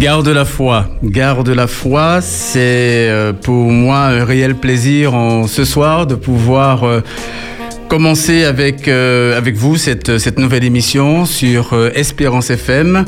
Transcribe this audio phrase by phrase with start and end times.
[0.00, 0.88] Garde la foi.
[1.04, 6.84] Garde la foi, c'est euh, pour moi un réel plaisir en, ce soir de pouvoir
[6.84, 7.02] euh,
[7.86, 13.04] commencer avec, euh, avec vous cette, cette nouvelle émission sur Espérance FM.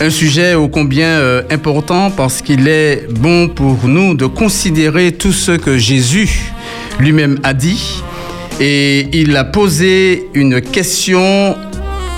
[0.00, 5.52] Un sujet ô combien important parce qu'il est bon pour nous de considérer tout ce
[5.52, 6.50] que Jésus
[6.98, 8.02] lui-même a dit.
[8.58, 11.54] Et il a posé une question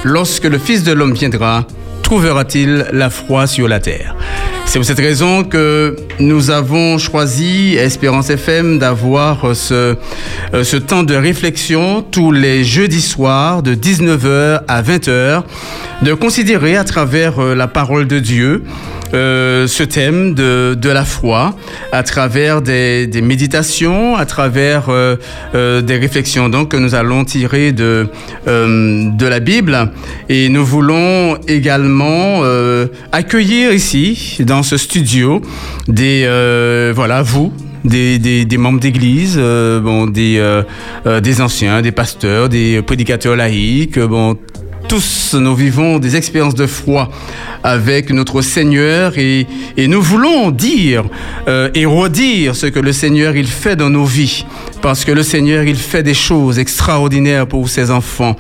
[0.05, 1.67] lorsque le Fils de l'homme viendra
[2.07, 4.15] trouvera-t-il la foi sur la terre?
[4.65, 9.97] C'est pour cette raison que nous avons choisi, Espérance FM, d'avoir ce,
[10.55, 15.43] euh, ce temps de réflexion tous les jeudis soirs de 19h à 20h,
[16.03, 18.63] de considérer à travers euh, la parole de Dieu
[19.15, 21.55] euh, ce thème de, de, la foi
[21.93, 25.17] à travers des, des méditations, à travers euh,
[25.55, 28.09] euh, des réflexions donc que nous allons tirer de,
[28.49, 29.91] euh, de la Bible.
[30.29, 35.41] Et nous voulons également euh, accueillir ici, dans ce studio,
[35.89, 37.53] des euh, voilà vous.
[37.85, 40.43] Des, des, des membres d'église, bon, des,
[41.23, 44.37] des anciens, des pasteurs, des prédicateurs laïcs, bon,
[44.89, 47.11] tous nous vivons des expériences de foi
[47.63, 51.05] avec notre Seigneur et, nous voulons dire
[51.49, 54.45] euh, et redire ce que le Seigneur il fait dans nos vies
[54.87, 58.37] parce que le Seigneur il fait des choses extraordinaires pour ses enfants.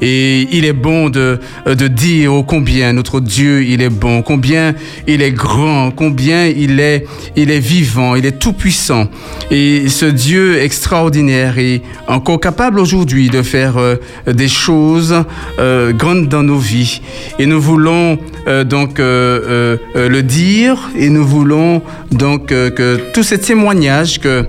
[0.00, 4.74] Et il est bon de, de dire combien notre Dieu il est bon combien
[5.06, 9.08] il est grand combien il est il est vivant il est tout puissant
[9.50, 15.14] et ce Dieu extraordinaire est encore capable aujourd'hui de faire euh, des choses
[15.58, 17.02] euh, grandes dans nos vies.
[17.38, 23.22] Et nous voulons euh, donc euh, euh, le dire et nous voulons donc que tous
[23.22, 24.46] ces témoignages que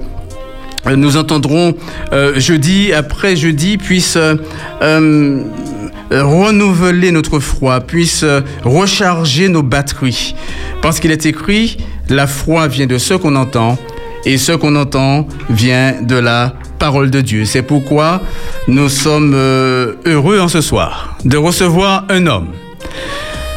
[0.96, 1.76] nous entendrons
[2.36, 4.18] jeudi après jeudi puissent
[6.12, 8.26] renouveler notre foi, puisse
[8.64, 10.36] recharger nos batteries.
[10.82, 11.78] Parce qu'il est écrit,
[12.09, 13.78] la foi vient de ce qu'on entend
[14.26, 17.46] et ce qu'on entend vient de la parole de Dieu.
[17.46, 18.22] C'est pourquoi
[18.68, 22.48] nous sommes heureux en ce soir de recevoir un homme.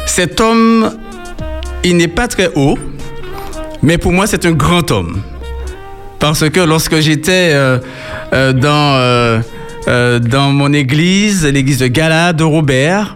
[0.05, 0.91] Cet homme,
[1.83, 2.77] il n'est pas très haut,
[3.81, 5.21] mais pour moi, c'est un grand homme.
[6.25, 7.77] Parce que lorsque j'étais euh,
[8.33, 9.43] euh, dans,
[9.87, 13.15] euh, dans mon église, l'église de Galade, de Robert,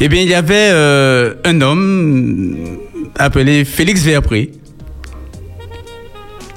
[0.00, 0.70] eh bien, il y avait
[1.44, 2.78] un homme
[3.18, 4.50] appelé Félix Verpré,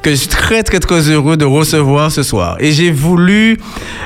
[0.02, 2.58] que je suis très, très, très heureux de recevoir ce soir.
[2.60, 3.58] Et j'ai voulu,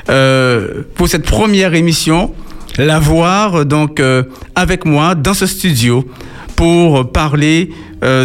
[0.06, 2.36] pour cette première émission,
[2.78, 4.00] l'avoir donc
[4.54, 6.08] avec moi dans ce studio
[6.56, 7.72] pour parler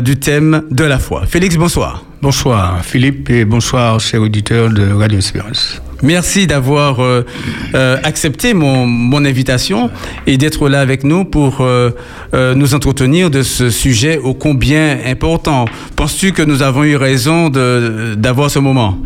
[0.03, 1.23] du thème de la foi.
[1.27, 2.05] Félix, bonsoir.
[2.25, 5.83] Bonsoir Philippe et bonsoir chers auditeurs de Radio Espérance.
[6.03, 7.23] Merci d'avoir euh,
[7.75, 9.91] euh, accepté mon, invitation
[10.27, 11.91] et d'être là avec nous pour euh,
[12.33, 15.67] nous entretenir de ce sujet ô combien important.
[15.97, 18.97] Penses-tu que nous avons eu raison d'avoir ce moment?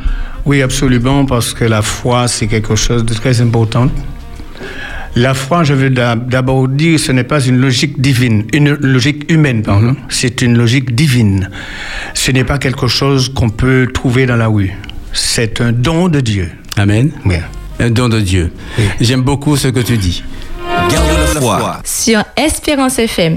[0.47, 3.89] Oui, absolument, parce que la foi, c'est quelque chose de très important.
[5.19, 9.63] La foi, je veux d'abord dire, ce n'est pas une logique divine, une logique humaine,
[9.63, 9.87] pardon.
[9.87, 9.97] Mm -hmm.
[10.09, 11.51] C'est une logique divine.
[12.15, 14.73] Ce n'est pas quelque chose qu'on peut trouver dans la rue.
[15.13, 16.47] C'est un don de Dieu.
[16.77, 17.11] Amen.
[17.27, 17.35] Oui.
[17.81, 18.53] Un don de Dieu.
[18.79, 18.85] Oui.
[19.01, 20.23] J'aime beaucoup ce que tu dis.
[20.93, 21.81] Garde la foi.
[21.85, 23.35] Sur Espérance FM.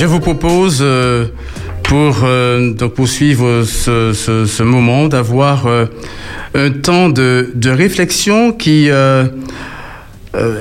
[0.00, 1.26] Je vous propose euh,
[1.90, 5.86] pour euh, donc poursuivre ce, ce, moment d'avoir euh,
[6.54, 9.26] un temps de, de réflexion qui euh,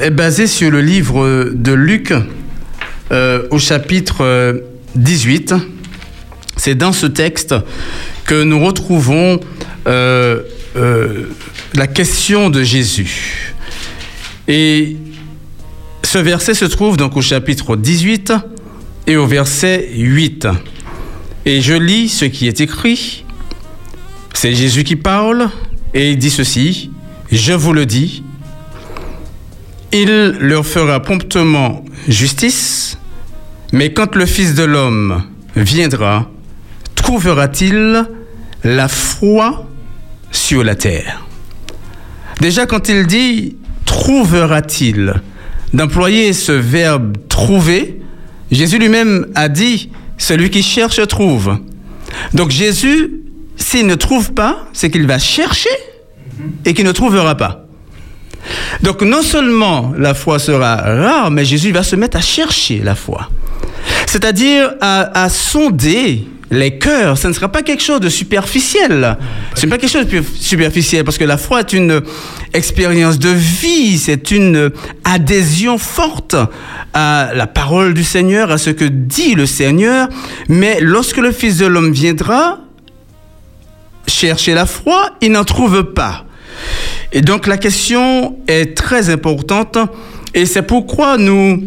[0.01, 2.15] est basé sur le livre de Luc
[3.11, 4.63] au chapitre
[4.95, 5.53] 18.
[6.57, 7.53] C'est dans ce texte
[8.25, 9.39] que nous retrouvons
[9.85, 13.53] la question de Jésus.
[14.47, 14.97] Et
[16.01, 18.33] ce verset se trouve donc au chapitre 18
[19.05, 20.47] et au verset 8.
[21.49, 23.25] Et je lis ce qui est écrit.
[24.35, 25.49] C'est Jésus qui parle
[25.95, 26.91] et il dit ceci,
[27.31, 28.21] je vous le dis,
[29.91, 32.99] il leur fera promptement justice,
[33.73, 35.23] mais quand le Fils de l'homme
[35.55, 36.29] viendra,
[36.93, 38.05] trouvera-t-il
[38.63, 39.67] la foi
[40.29, 41.25] sur la terre?
[42.41, 43.55] Déjà quand il dit
[43.85, 45.15] trouvera-t-il,
[45.73, 47.99] d'employer ce verbe trouver,
[48.51, 51.57] Jésus lui-même a dit celui qui cherche trouve.
[52.35, 53.21] Donc Jésus,
[53.55, 55.69] s'il ne trouve pas, c'est qu'il va chercher
[56.65, 57.65] et qu'il ne trouvera pas.
[58.83, 62.95] Donc non seulement la foi sera rare, mais Jésus va se mettre à chercher la
[62.95, 63.29] foi.
[64.05, 67.17] C'est-à-dire à, à, sonder les cœurs.
[67.17, 69.17] Ce ne sera pas quelque chose de superficiel.
[69.55, 72.01] Ce n'est pas quelque chose de superficiel parce que la foi est une
[72.53, 74.71] expérience de vie, c'est une
[75.03, 76.35] adhésion forte
[76.93, 80.09] à la parole du Seigneur, à ce que dit le Seigneur.
[80.47, 82.59] Mais lorsque le Fils de l'homme viendra
[84.07, 86.25] chercher la foi, il n'en trouve pas.
[87.11, 89.77] Et donc la question est très importante
[90.33, 91.63] et c'est pourquoi nous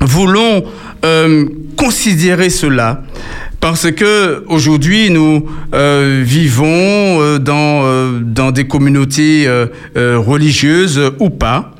[0.00, 0.64] voulons
[1.04, 1.46] euh,
[1.76, 3.02] considérer cela
[3.60, 9.48] parce que aujourd'hui nous euh, vivons euh, dans, dans des communautés
[9.94, 11.72] religieuses ou pas.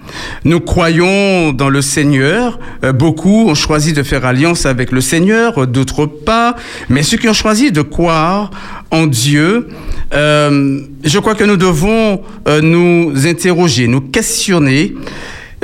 [0.44, 2.60] Nous croyons dans le Seigneur.
[2.94, 6.54] beaucoup ont choisi de faire alliance avec le Seigneur, d'autres pas.
[6.88, 8.50] Mais ceux qui ont choisi de croire
[8.92, 9.68] en Dieu,
[10.12, 12.22] je crois que nous devons
[12.62, 14.94] nous interroger, nous questionner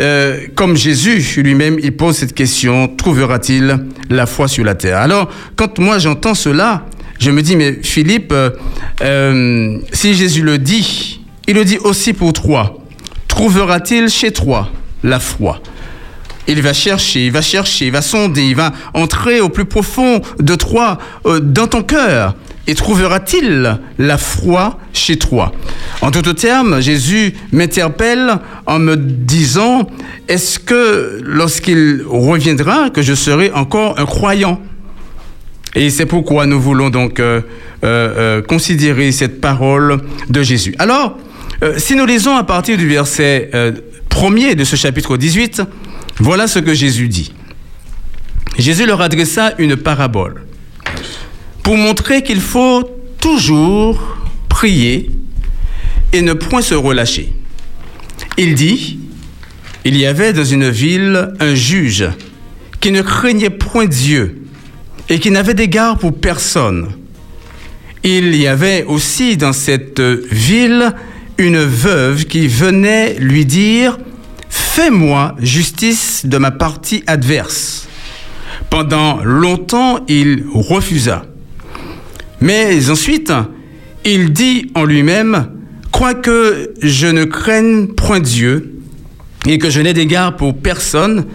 [0.01, 3.79] euh, comme Jésus lui-même, il pose cette question, trouvera-t-il
[4.09, 4.99] la foi sur la terre?
[4.99, 6.87] Alors, quand moi j'entends cela,
[7.19, 8.51] je me dis, mais Philippe, euh,
[9.03, 12.79] euh, si Jésus le dit, il le dit aussi pour toi.
[13.29, 14.71] Trouvera-t-il chez toi
[15.03, 15.61] la foi?
[16.49, 20.21] Il va chercher, il va chercher, il va sonder, il va entrer au plus profond
[20.41, 22.35] de toi, dans ton cœur.
[22.67, 25.53] Et trouvera-t-il la foi chez toi?
[26.01, 29.89] En d'autres termes, Jésus m'interpelle en me disant,
[30.29, 34.61] est-ce que lorsqu'il reviendra, que je serai encore un croyant?
[35.75, 37.41] Et c'est pourquoi nous voulons donc euh,
[37.83, 39.99] euh, euh, considérer cette parole
[40.29, 40.75] de Jésus.
[40.79, 41.19] Alors,
[41.77, 43.51] si nous lisons à partir du verset
[44.09, 45.63] premier de ce chapitre 18,
[46.19, 47.33] voilà ce que Jésus dit.
[48.59, 50.43] Jésus leur adressa une parabole
[51.63, 52.83] pour montrer qu'il faut
[53.21, 54.19] toujours
[54.49, 55.11] prier
[56.13, 57.33] et ne point se relâcher.
[58.37, 58.99] Il dit,
[59.85, 62.09] il y avait dans une ville un juge
[62.81, 64.43] qui ne craignait point Dieu
[65.09, 66.93] et qui n'avait d'égard pour personne.
[68.05, 70.93] Il y avait aussi dans cette ville
[71.39, 73.99] une veuve qui venait lui dire,
[74.49, 77.89] Fais-moi justice de ma partie adverse.
[78.71, 81.25] Pendant longtemps, il refusa.
[82.43, 83.33] Mais ensuite,
[84.05, 85.47] il dit en lui-même,
[85.93, 88.81] quoique je ne craigne point Dieu
[89.47, 91.27] et que je n'ai d'égard pour personne,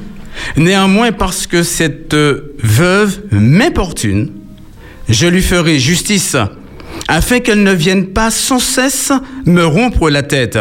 [0.58, 4.34] néanmoins parce que cette veuve m'importune,
[5.08, 6.36] je lui ferai justice,
[7.08, 9.14] afin qu'elle ne vienne pas sans cesse
[9.46, 10.60] me rompre la tête.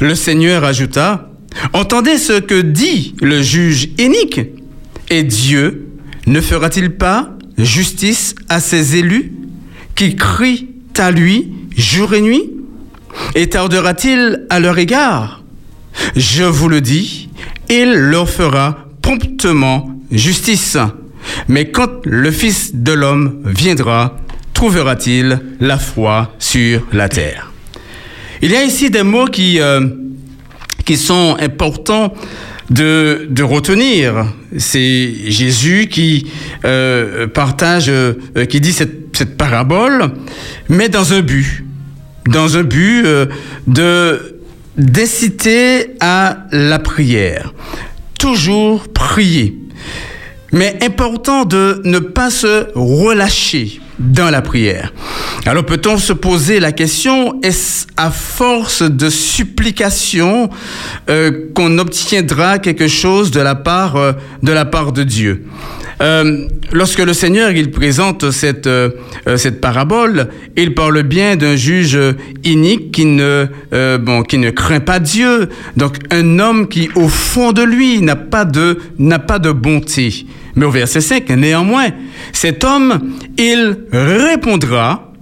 [0.00, 1.30] Le Seigneur ajouta,
[1.72, 4.40] Entendez ce que dit le juge inique,
[5.08, 5.88] et Dieu
[6.26, 9.32] ne fera-t-il pas justice à ses élus?
[9.96, 12.44] Qui crient à lui jour et nuit
[13.34, 15.42] Et tardera-t-il à leur égard?
[16.14, 17.28] Je vous le dis,
[17.68, 20.76] il leur fera promptement justice.
[21.48, 24.18] Mais quand le Fils de l'homme viendra,
[24.52, 27.52] trouvera-t-il la foi sur la terre?
[28.42, 29.80] Il y a ici des mots qui, euh,
[30.84, 32.12] qui sont importants
[32.70, 34.26] de, de retenir.
[34.58, 36.26] C'est Jésus qui
[36.64, 38.14] euh, partage, euh,
[38.48, 40.12] qui dit cette, cette, parabole,
[40.68, 41.64] mais dans un but,
[42.26, 43.26] dans un but euh,
[43.66, 44.36] de
[44.76, 47.54] d'inciter à la prière.
[48.18, 49.58] Toujours prier.
[50.52, 54.92] Mais important de ne pas se relâcher dans la prière.
[55.46, 60.50] Alors peut-on se poser la question, est-ce à force de supplication
[61.08, 65.46] euh, qu'on obtiendra quelque chose de la part, euh, de, la part de Dieu?
[66.02, 68.90] Euh, lorsque le Seigneur il présente cette, euh,
[69.36, 71.98] cette parabole, il parle bien d'un juge
[72.44, 75.48] inique qui ne, euh, bon, qui ne craint pas Dieu.
[75.76, 80.26] Donc un homme qui au fond de lui n'a pas de, n'a pas de bonté.
[80.54, 81.88] Mais au verset 5, néanmoins,
[82.32, 85.12] cet homme, il répondra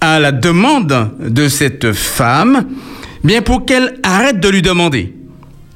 [0.00, 2.66] à la demande de cette femme,
[3.22, 5.14] bien pour qu'elle arrête de lui demander,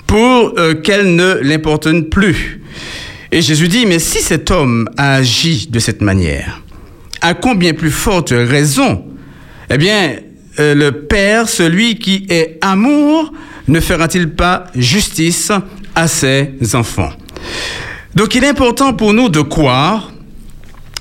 [0.07, 2.58] pour euh, qu'elle ne l'importune plus.
[3.31, 6.63] Et Jésus dit, mais si cet homme a agi de cette manière,
[7.21, 9.05] à combien plus forte raison,
[9.71, 10.17] eh bien,
[10.59, 13.33] euh, le Père, celui qui est amour,
[13.67, 15.53] ne fera-t-il pas justice
[15.95, 17.13] à ses enfants?
[18.15, 20.11] Donc il est important pour nous de croire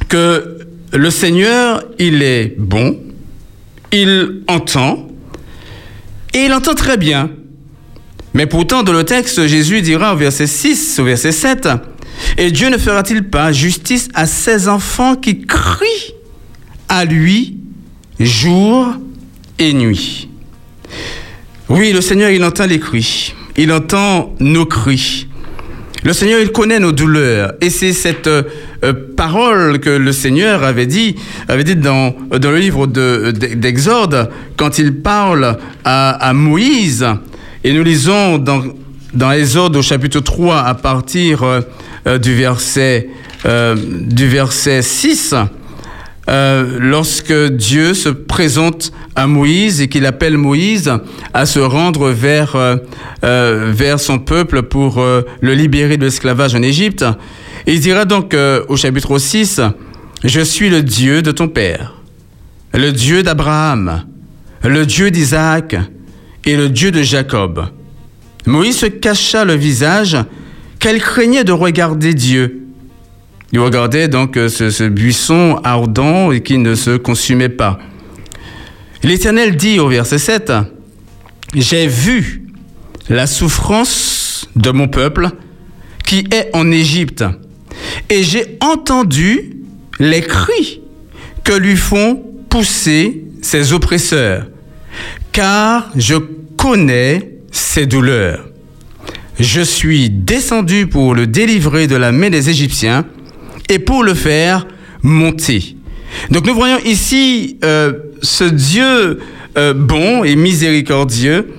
[0.10, 0.60] que
[0.94, 3.00] le Seigneur, il est bon,
[3.92, 5.08] il entend,
[6.34, 7.32] et il entend très bien.
[8.34, 11.70] Mais pourtant, dans le texte, Jésus dira au verset 6, au verset 7,
[12.38, 16.14] Et Dieu ne fera-t-il pas justice à ses enfants qui crient
[16.90, 17.58] à lui
[18.20, 18.94] jour
[19.60, 20.30] et nuit?
[21.70, 25.28] Oui, le Seigneur, il entend les cris, il entend nos cris.
[26.04, 27.54] Le Seigneur, il connaît nos douleurs.
[27.60, 28.44] Et c'est cette euh,
[29.18, 31.16] parole que le Seigneur avait dit,
[31.48, 37.06] avait dit dans, dans le livre d'Exode, quand il parle à, à, Moïse.
[37.64, 38.64] Et nous lisons dans,
[39.14, 41.62] dans Exode au chapitre 3 à partir euh,
[42.16, 43.10] du, verset,
[43.46, 45.36] euh, du verset 6.
[46.30, 50.92] Euh, lorsque Dieu se présente à Moïse et qu'il appelle Moïse
[51.34, 52.76] à se rendre vers, euh,
[53.24, 57.06] euh, vers son peuple pour le libérer de l'esclavage en Égypte.
[57.66, 58.36] Il dira donc
[58.68, 59.62] au chapitre 6,
[60.24, 61.96] Je suis le Dieu de ton Père,
[62.74, 64.04] le Dieu d'Abraham,
[64.64, 65.76] le Dieu d'Isaac
[66.46, 67.68] et le Dieu de Jacob.
[68.46, 70.18] Moïse se cacha le visage,
[70.80, 72.68] qu'elle craignait de regarder Dieu.
[73.54, 77.80] Il regardait donc euh, ce, ce, buisson ardent et qui ne se consumait pas.
[79.04, 80.52] L'Éternel dit au verset 7,
[81.54, 82.44] J'ai vu
[83.10, 85.30] la souffrance de mon peuple
[86.06, 87.24] qui est en Égypte,
[88.10, 89.58] et j'ai entendu
[90.00, 90.82] les cris
[91.44, 94.48] que lui font pousser ses oppresseurs,
[95.32, 96.16] car je
[96.58, 98.47] connais ses douleurs.
[99.40, 103.06] Je suis descendu pour le délivrer de la main des Égyptiens,
[103.70, 104.68] et pour le faire
[105.04, 105.76] monter.
[106.32, 109.20] Donc nous voyons ici euh, ce Dieu
[109.58, 111.54] euh, bon et miséricordieux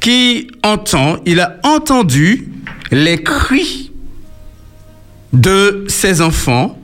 [0.00, 2.48] qui entend, il a entendu
[2.90, 3.92] les cris
[5.32, 6.78] de ses enfants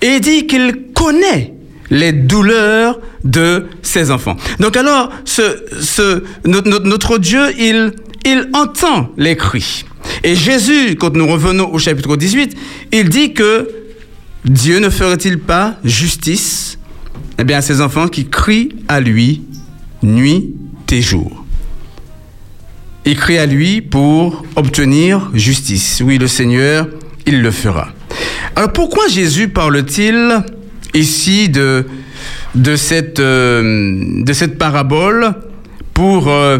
[0.00, 1.54] et dit qu'il connaît
[1.90, 4.36] les douleurs de ses enfants.
[4.60, 7.92] Donc alors, ce, notre Dieu, il,
[8.24, 9.84] il entend les cris.
[10.24, 12.56] Et Jésus, quand nous revenons au chapitre 18,
[12.92, 13.68] il dit que
[14.44, 16.78] Dieu ne ferait-il pas justice
[17.38, 19.42] eh bien, à ses enfants qui crient à lui
[20.02, 20.54] nuit
[20.90, 21.44] et jour?
[23.04, 26.02] Il crie à lui pour obtenir justice.
[26.04, 26.86] Oui, le Seigneur,
[27.26, 27.88] il le fera.
[28.54, 30.44] Alors pourquoi Jésus parle-t-il
[30.94, 31.86] ici de,
[33.18, 35.34] euh, cette parabole
[35.94, 36.58] pour euh,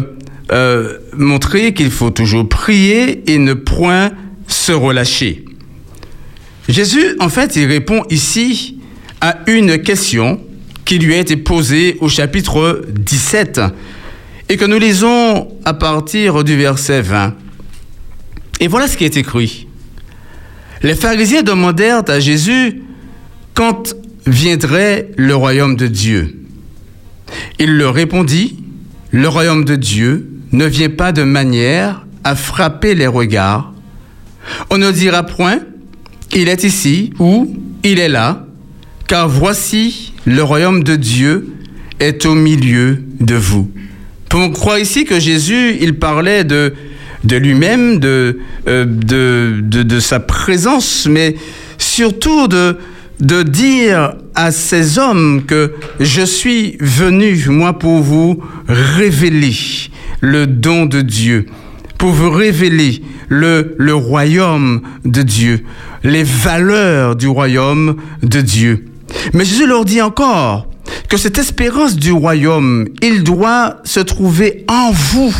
[0.53, 4.11] euh, montrer qu'il faut toujours prier et ne point
[4.47, 5.45] se relâcher
[6.69, 8.77] Jésus, en fait, il répond ici
[9.19, 10.39] à une question
[10.85, 13.61] qui lui a été posée au chapitre 17
[14.49, 17.35] et que nous lisons à partir du verset 20.
[18.59, 19.67] Et voilà ce qui est écrit.
[20.83, 22.81] Les pharisiens demandèrent à Jésus
[23.53, 23.95] quand
[24.25, 26.39] viendrait le royaume de Dieu.
[27.59, 28.57] Il leur répondit,
[29.11, 33.73] le royaume de Dieu ne vient pas de manière à frapper les regards.
[34.69, 35.59] On ne dira point,
[36.33, 38.45] il est ici ou il est là,
[39.07, 41.53] car voici le royaume de Dieu
[41.99, 43.69] est au milieu de vous.
[44.35, 46.73] On croit ici que Jésus, il parlait de,
[47.23, 51.35] de lui-même, de, euh, de, de, de, sa présence, mais
[51.77, 52.77] surtout de,
[53.19, 59.53] de dire à ces hommes que je suis venu, moi, pour vous révéler
[60.23, 61.47] le don de Dieu,
[61.97, 65.65] pour vous révéler le, le royaume de Dieu,
[66.05, 68.85] les valeurs du royaume de Dieu.
[69.33, 70.67] Mais Jésus leur dit encore
[71.09, 75.35] que cette espérance du royaume, il doit se trouver en vous.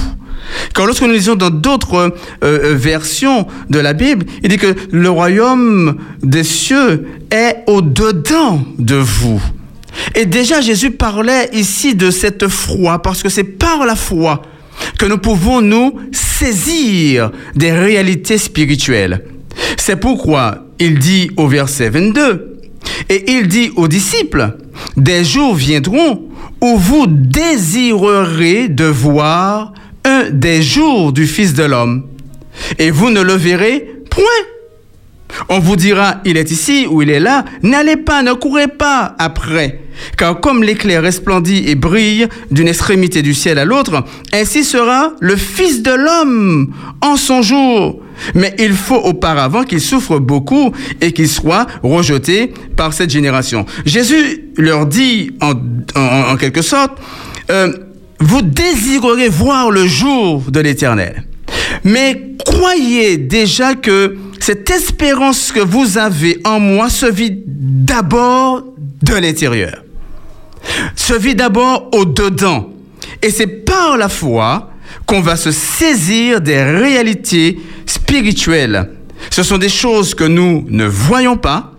[0.75, 2.09] Car lorsque nous lisons dans d'autres euh,
[2.43, 8.95] euh, versions de la Bible, il dit que le royaume des cieux est au-dedans de
[8.95, 9.41] vous.
[10.13, 14.41] Et déjà Jésus parlait ici de cette foi, parce que c'est par la foi
[14.97, 19.23] que nous pouvons nous saisir des réalités spirituelles.
[19.77, 22.59] C'est pourquoi il dit au verset 22,
[23.09, 24.57] et il dit aux disciples,
[24.97, 26.23] des jours viendront
[26.61, 29.73] où vous désirerez de voir
[30.05, 32.05] un des jours du Fils de l'homme,
[32.79, 34.23] et vous ne le verrez point.
[35.49, 39.15] On vous dira, il est ici ou il est là, n'allez pas, ne courez pas
[39.19, 39.79] après.
[40.17, 45.35] Car comme l'éclair resplendit et brille d'une extrémité du ciel à l'autre, ainsi sera le
[45.35, 48.01] Fils de l'homme en son jour.
[48.35, 50.71] Mais il faut auparavant qu'il souffre beaucoup
[51.01, 53.65] et qu'il soit rejeté par cette génération.
[53.85, 56.97] Jésus leur dit en, quelque sorte,
[57.51, 57.71] euh,
[58.19, 61.23] vous désirerez voir le jour de l'éternel.
[61.83, 68.61] Mais croyez déjà que cette espérance que vous avez en moi se vit d'abord
[69.01, 69.85] de l'intérieur.
[70.97, 72.69] Se vit d'abord au-dedans.
[73.21, 74.69] Et c'est par la foi
[75.05, 78.89] qu'on va se saisir des réalités spirituelles.
[79.29, 81.71] Ce sont des choses que nous ne voyons pas,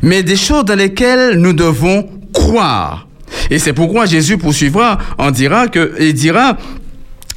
[0.00, 3.08] mais des choses dans lesquelles nous devons croire.
[3.50, 6.56] Et c'est pourquoi Jésus poursuivra en dira que, il dira,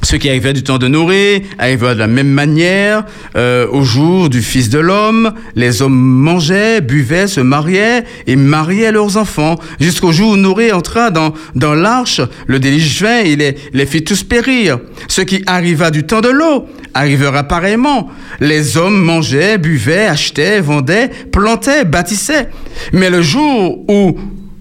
[0.05, 4.29] Ce qui arrivait du temps de Noé arriva de la même manière euh, au jour
[4.29, 5.33] du Fils de l'homme.
[5.55, 11.09] Les hommes mangeaient, buvaient, se mariaient et mariaient leurs enfants jusqu'au jour où Noé entra
[11.09, 12.21] dans, dans l'arche.
[12.45, 14.77] Le déluge vint et les, les fit tous périr.
[15.07, 18.12] Ce qui arriva du temps de l'eau arrivera pareillement.
[18.39, 22.51] Les hommes mangeaient, buvaient, achetaient, vendaient, plantaient, bâtissaient.
[22.93, 24.15] Mais le jour où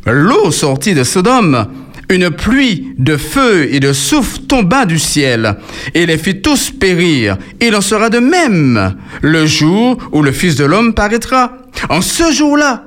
[0.07, 1.67] l'eau sortit de Sodome,
[2.11, 5.57] une pluie de feu et de souffle tomba du ciel
[5.95, 7.37] et les fit tous périr.
[7.61, 11.59] Il en sera de même le jour où le Fils de l'homme paraîtra.
[11.89, 12.85] En ce jour-là,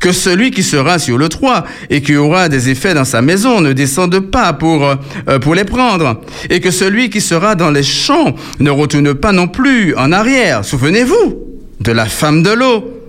[0.00, 3.60] que celui qui sera sur le toit et qui aura des effets dans sa maison
[3.60, 7.82] ne descende pas pour, euh, pour les prendre, et que celui qui sera dans les
[7.82, 10.64] champs ne retourne pas non plus en arrière.
[10.64, 11.38] Souvenez-vous
[11.80, 13.08] de la femme de l'eau.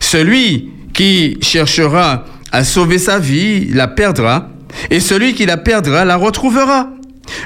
[0.00, 4.50] Celui qui cherchera à sauver sa vie la perdra,
[4.90, 6.90] et celui qui la perdra la retrouvera.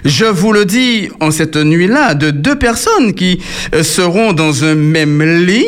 [0.05, 3.41] Je vous le dis en cette nuit-là, de deux personnes qui
[3.75, 5.67] euh, seront dans un même lit,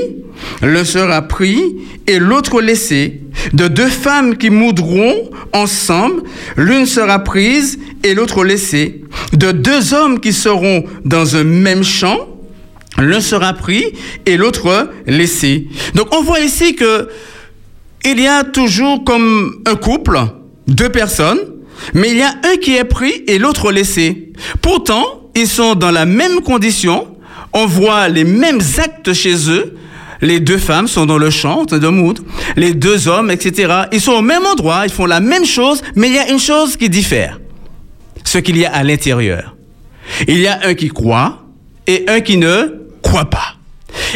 [0.63, 3.21] l'un sera pris et l'autre laissé.
[3.53, 6.23] De deux femmes qui moudront ensemble,
[6.57, 9.03] l'une sera prise et l'autre laissée.
[9.33, 12.29] De deux hommes qui seront dans un même champ,
[12.99, 13.85] l'un sera pris
[14.27, 15.69] et l'autre laissé.
[15.95, 17.09] Donc on voit ici que
[18.05, 20.19] il y a toujours comme un couple,
[20.67, 21.39] deux personnes,
[21.95, 24.33] mais il y a un qui est pris et l'autre laissé.
[24.63, 27.07] Pourtant, ils sont dans la même condition,
[27.53, 29.77] on voit les mêmes actes chez eux,
[30.21, 32.23] les deux femmes sont dans le champ de moudre,
[32.57, 33.85] les deux hommes, etc.
[33.93, 36.39] Ils sont au même endroit, ils font la même chose, mais il y a une
[36.39, 37.41] chose qui diffère.
[38.25, 39.57] Ce qu'il y a à l'intérieur.
[40.29, 41.47] Il y a un qui croit
[41.87, 43.57] et un qui ne croit pas.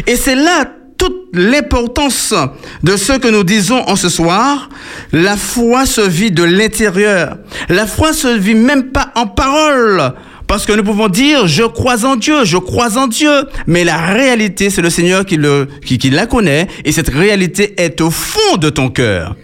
[0.06, 0.66] Et c'est là
[1.04, 2.34] toute l'importance
[2.82, 4.70] de ce que nous disons en ce soir.
[5.12, 7.36] La foi se vit de l'intérieur.
[7.68, 10.14] La foi se vit même pas en parole.
[10.46, 13.30] Parce que nous pouvons dire, je crois en Dieu, je crois en Dieu.
[13.66, 16.68] Mais la réalité, c'est le Seigneur qui, le, qui, qui la connaît.
[16.84, 19.36] Et cette réalité est au fond de ton cœur.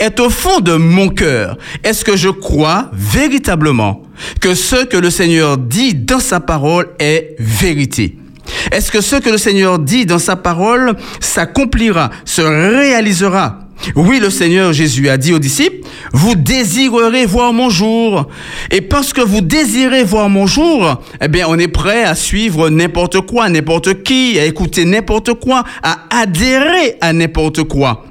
[0.00, 1.58] Est au fond de mon cœur.
[1.84, 4.02] Est-ce que je crois véritablement
[4.40, 8.16] que ce que le Seigneur dit dans sa parole est vérité?
[8.70, 13.60] Est-ce que ce que le Seigneur dit dans sa parole s'accomplira, se réalisera?
[13.96, 18.28] Oui, le Seigneur Jésus a dit aux disciples, vous désirerez voir mon jour.
[18.70, 22.70] Et parce que vous désirez voir mon jour, eh bien, on est prêt à suivre
[22.70, 28.04] n'importe quoi, n'importe qui, à écouter n'importe quoi, à adhérer à n'importe quoi.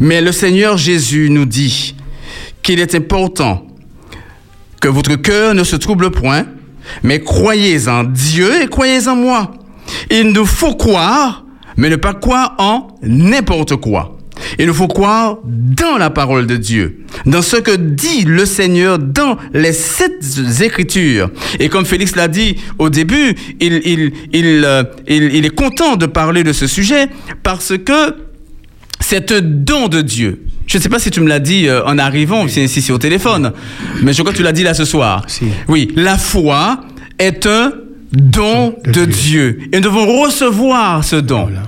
[0.00, 1.94] Mais le Seigneur Jésus nous dit
[2.62, 3.66] qu'il est important
[4.80, 6.46] que votre cœur ne se trouble point,
[7.02, 9.52] mais croyez en Dieu et croyez en moi.
[10.10, 11.44] Il nous faut croire,
[11.76, 14.18] mais ne pas croire en n'importe quoi.
[14.58, 18.98] Il nous faut croire dans la parole de Dieu, dans ce que dit le Seigneur
[18.98, 20.24] dans les sept
[20.60, 21.30] écritures.
[21.60, 25.96] Et comme Félix l'a dit au début, il, il, il, euh, il, il est content
[25.96, 27.08] de parler de ce sujet
[27.42, 28.16] parce que
[29.00, 30.44] c'est un don de Dieu.
[30.66, 32.98] Je ne sais pas si tu me l'as dit euh, en arrivant, si c'est au
[32.98, 33.52] téléphone,
[34.02, 35.24] mais je crois que tu l'as dit là ce soir.
[35.26, 35.44] Si.
[35.68, 36.80] Oui, la foi
[37.18, 37.72] est un
[38.12, 39.52] don de, De Dieu.
[39.52, 39.68] Dieu.
[39.72, 41.44] Et nous devons recevoir ce don.
[41.44, 41.62] Voilà.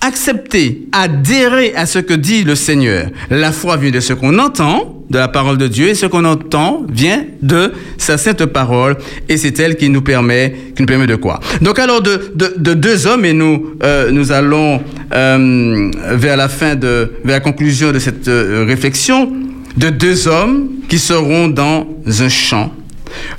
[0.00, 3.08] Accepter, adhérer à ce que dit le Seigneur.
[3.30, 6.24] La foi vient de ce qu'on entend, de la parole de Dieu, et ce qu'on
[6.24, 8.96] entend vient de sa sainte parole,
[9.28, 11.40] et c'est elle qui nous permet, qui nous permet de quoi?
[11.62, 14.80] Donc alors de, de, de deux hommes, et nous, euh, nous allons
[15.12, 19.32] euh, vers la fin de, vers la conclusion de cette euh, réflexion,
[19.76, 21.86] de deux hommes qui seront dans
[22.20, 22.72] un champ.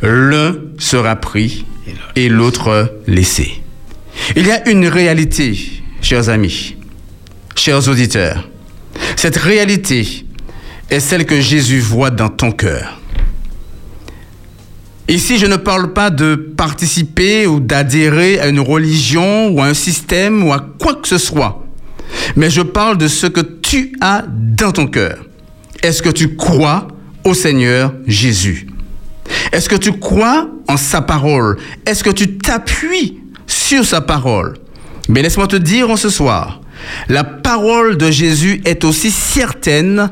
[0.01, 1.65] L'un sera pris
[2.15, 3.61] et l'autre laissé.
[4.35, 5.57] Il y a une réalité,
[6.01, 6.75] chers amis,
[7.55, 8.49] chers auditeurs.
[9.15, 10.25] Cette réalité
[10.89, 12.99] est celle que Jésus voit dans ton cœur.
[15.07, 19.73] Ici, je ne parle pas de participer ou d'adhérer à une religion ou à un
[19.73, 21.65] système ou à quoi que ce soit,
[22.35, 25.25] mais je parle de ce que tu as dans ton cœur.
[25.81, 26.87] Est-ce que tu crois
[27.23, 28.67] au Seigneur Jésus?
[29.51, 31.57] Est-ce que tu crois en sa parole?
[31.85, 34.57] Est-ce que tu t'appuies sur sa parole?
[35.07, 36.61] Mais laisse-moi te dire en ce soir,
[37.07, 40.11] la parole de Jésus est aussi certaine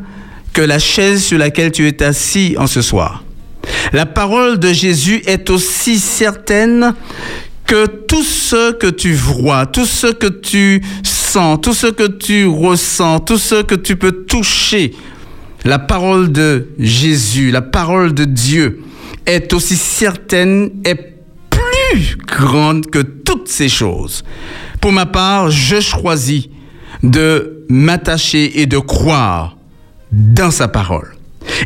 [0.54, 3.24] que la chaise sur laquelle tu es assis en ce soir.
[3.94, 6.94] La parole de Jésus est aussi certaine
[7.66, 12.48] que tout ce que tu vois, tout ce que tu sens, tout ce que tu
[12.48, 14.96] ressens, tout ce que tu peux toucher,
[15.66, 18.82] la parole de Jésus, la parole de Dieu
[19.28, 24.24] est aussi certaine et plus grande que toutes ces choses.
[24.82, 26.48] Pour ma part, je choisis
[27.04, 29.58] de m'attacher et de croire
[30.12, 31.14] dans sa parole.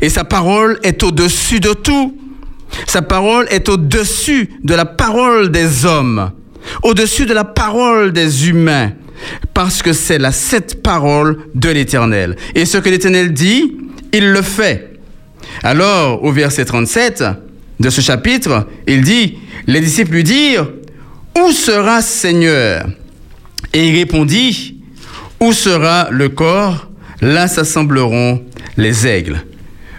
[0.02, 2.18] Et sa parole est au-dessus de tout.
[2.88, 6.32] Sa parole est au-dessus de la parole des hommes,
[6.84, 8.94] au-dessus de la parole des humains,
[9.54, 12.36] parce que c'est la cette parole de l'Éternel.
[12.56, 13.78] Et ce que l'Éternel dit,
[14.14, 15.00] il le fait.
[15.64, 17.24] Alors, au verset 37
[17.82, 20.70] de ce chapitre, il dit, les disciples lui dirent,
[21.38, 22.88] Où sera Seigneur?
[23.74, 24.78] Et il répondit,
[25.40, 26.88] Où sera le corps?
[27.22, 28.44] Là s'assembleront
[28.78, 29.44] les aigles.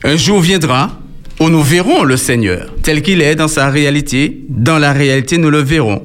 [0.03, 0.99] Un jour viendra
[1.41, 4.43] où nous verrons le Seigneur tel qu'il est dans sa réalité.
[4.49, 6.05] Dans la réalité, nous le verrons.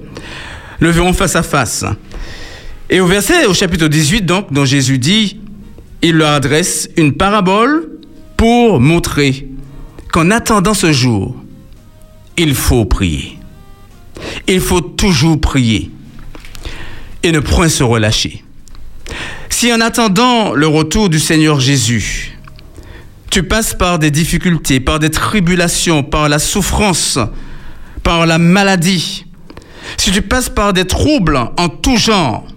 [0.79, 1.85] Le verrons face à face.
[2.89, 5.39] Et au verset, au chapitre 18, donc, dont Jésus dit,
[6.01, 7.89] il leur adresse une parabole
[8.37, 9.47] pour montrer
[10.11, 11.35] qu'en attendant ce jour,
[12.37, 13.37] il faut prier.
[14.47, 15.91] Il faut toujours prier
[17.23, 18.43] et ne point se relâcher.
[19.49, 22.37] Si en attendant le retour du Seigneur Jésus,
[23.31, 27.19] tu passes par des difficultés, par des tribulations, par la souffrance,
[28.03, 29.25] par la maladie,
[29.97, 32.47] si tu passes par des troubles en tout genre,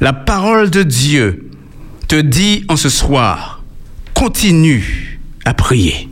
[0.00, 1.50] la parole de Dieu
[2.08, 3.62] te dit en ce soir,
[4.14, 6.08] continue à prier.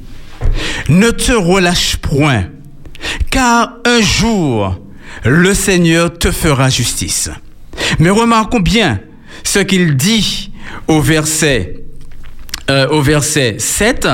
[0.89, 2.47] Ne te relâche point,
[3.35, 4.79] car un jour,
[5.25, 7.31] le Seigneur te fera justice.
[7.99, 9.01] Mais remarquons bien
[9.43, 10.53] ce qu'il dit
[10.87, 11.83] au verset,
[12.71, 14.07] euh, au verset 7.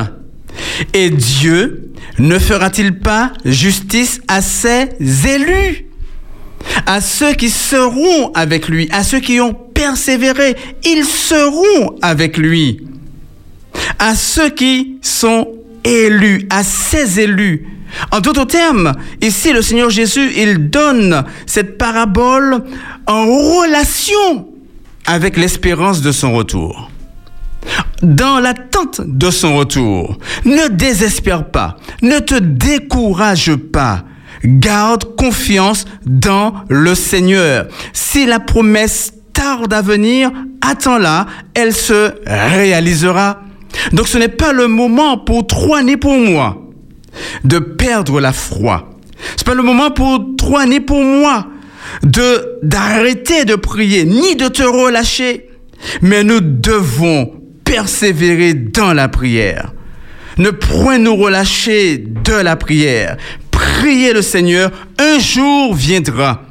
[0.94, 4.88] Et Dieu ne fera-t-il pas justice à ses
[5.28, 5.86] élus
[6.86, 12.86] à ceux qui seront avec lui, à ceux qui ont persévéré, ils seront avec lui.
[13.98, 15.48] À ceux qui sont
[15.84, 17.79] élus, à ses élus.
[18.10, 22.64] En d'autres termes, ici le Seigneur Jésus, il donne cette parabole
[23.06, 24.48] en relation
[25.06, 26.90] avec l'espérance de son retour.
[28.02, 34.04] Dans l'attente de son retour, ne désespère pas, ne te décourage pas,
[34.44, 37.66] garde confiance dans le Seigneur.
[37.92, 40.30] Si la promesse tarde à venir,
[40.62, 43.42] attends-la, elle se réalisera.
[43.92, 46.69] Donc ce n'est pas le moment pour toi ni pour moi
[47.44, 48.90] de perdre la foi.
[49.36, 51.46] C'est pas le moment pour toi ni pour moi
[52.02, 55.48] de d'arrêter de prier ni de te relâcher.
[56.02, 57.32] Mais nous devons
[57.64, 59.72] persévérer dans la prière.
[60.38, 63.16] Ne point nous relâcher de la prière
[63.60, 66.42] priez le Seigneur, un jour viendra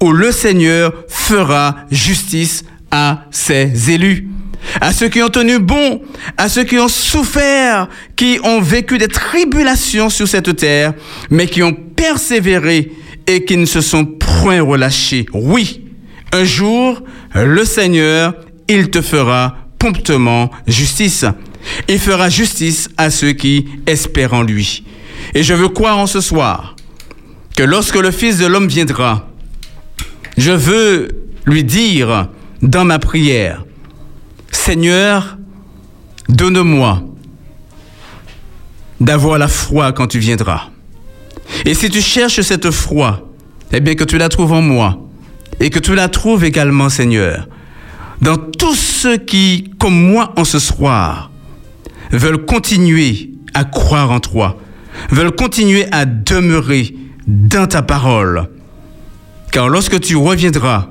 [0.00, 4.28] où le Seigneur fera justice à ses élus,
[4.80, 6.02] à ceux qui ont tenu bon,
[6.36, 10.94] à ceux qui ont souffert, qui ont vécu des tribulations sur cette terre,
[11.30, 12.92] mais qui ont persévéré
[13.26, 15.26] et qui ne se sont point relâchés.
[15.32, 15.82] Oui,
[16.32, 17.02] un jour,
[17.34, 18.34] le Seigneur,
[18.68, 21.24] il te fera promptement justice.
[21.88, 24.84] Il fera justice à ceux qui espèrent en lui.
[25.34, 26.76] Et je veux croire en ce soir
[27.56, 29.28] que lorsque le Fils de l'homme viendra,
[30.36, 31.08] je veux
[31.46, 32.28] lui dire
[32.62, 33.64] dans ma prière,
[34.54, 35.36] Seigneur,
[36.28, 37.02] donne-moi
[39.00, 40.70] d'avoir la foi quand tu viendras.
[41.66, 43.28] Et si tu cherches cette foi,
[43.72, 45.06] eh bien que tu la trouves en moi
[45.60, 47.46] et que tu la trouves également, Seigneur,
[48.22, 51.30] dans tous ceux qui, comme moi en ce soir,
[52.10, 54.56] veulent continuer à croire en toi,
[55.10, 56.94] veulent continuer à demeurer
[57.26, 58.48] dans ta parole.
[59.52, 60.88] Car lorsque tu reviendras,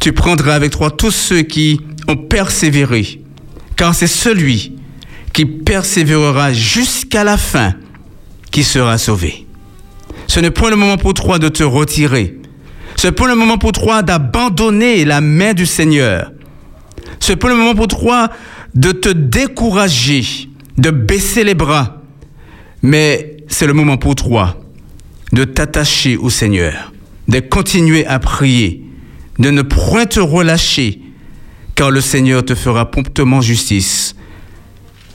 [0.00, 3.20] tu prendras avec toi tous ceux qui ont persévéré.
[3.76, 4.76] Car c'est celui
[5.32, 7.74] qui persévérera jusqu'à la fin
[8.50, 9.46] qui sera sauvé.
[10.26, 12.38] Ce n'est point le moment pour toi de te retirer.
[12.96, 16.32] Ce n'est pas le moment pour toi d'abandonner la main du Seigneur.
[17.20, 18.30] Ce n'est pas le moment pour toi
[18.74, 22.02] de te décourager, de baisser les bras.
[22.82, 24.58] Mais c'est le moment pour toi
[25.32, 26.92] de t'attacher au Seigneur,
[27.28, 28.84] de continuer à prier,
[29.38, 31.02] de ne point te relâcher,
[31.76, 34.16] car le Seigneur te fera promptement justice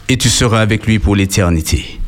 [0.08, 2.00] et tu seras avec lui pour l'éternité.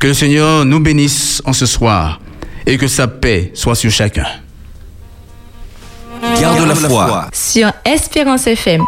[0.00, 2.20] Que le Seigneur nous bénisse en ce soir
[2.66, 4.26] et que sa paix soit sur chacun.
[6.40, 7.28] Garde la foi.
[7.32, 8.82] Sur Espérance FM.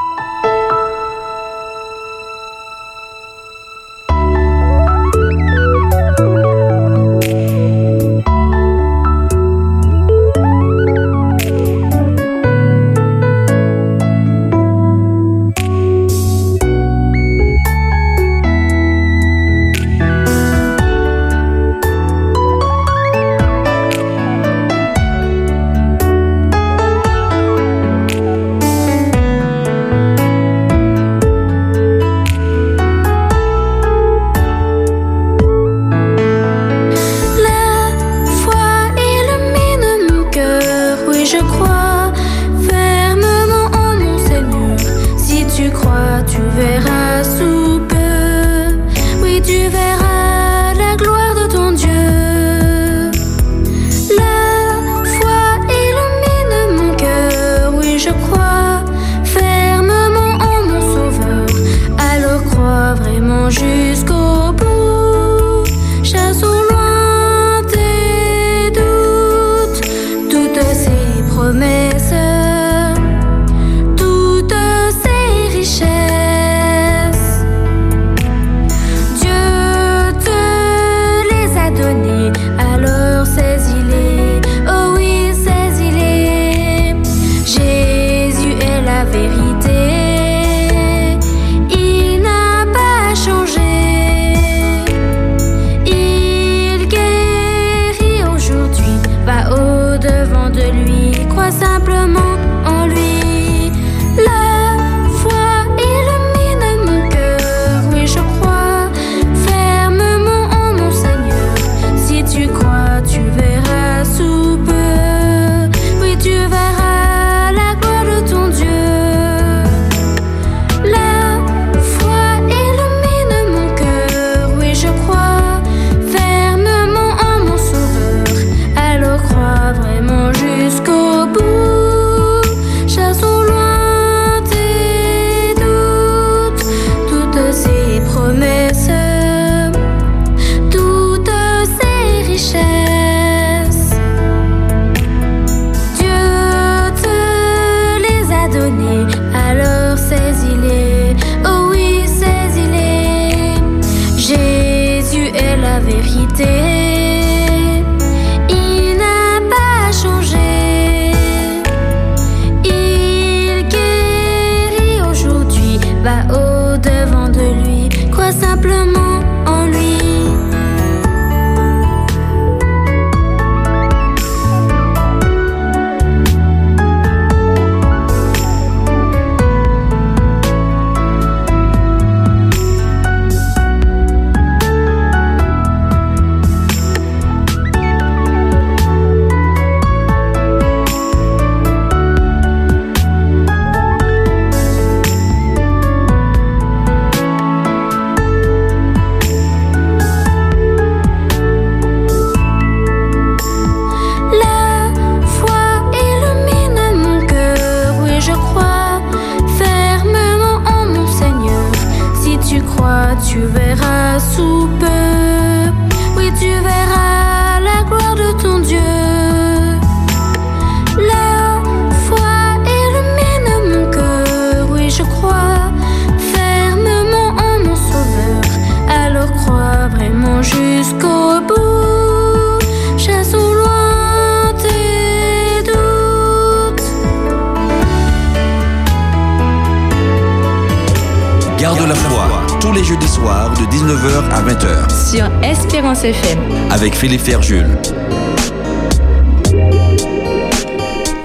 [242.84, 245.10] Les jeudis soirs de 19h à 20h.
[245.10, 246.38] Sur Espérance FM.
[246.70, 247.66] Avec Philippe Ferjul.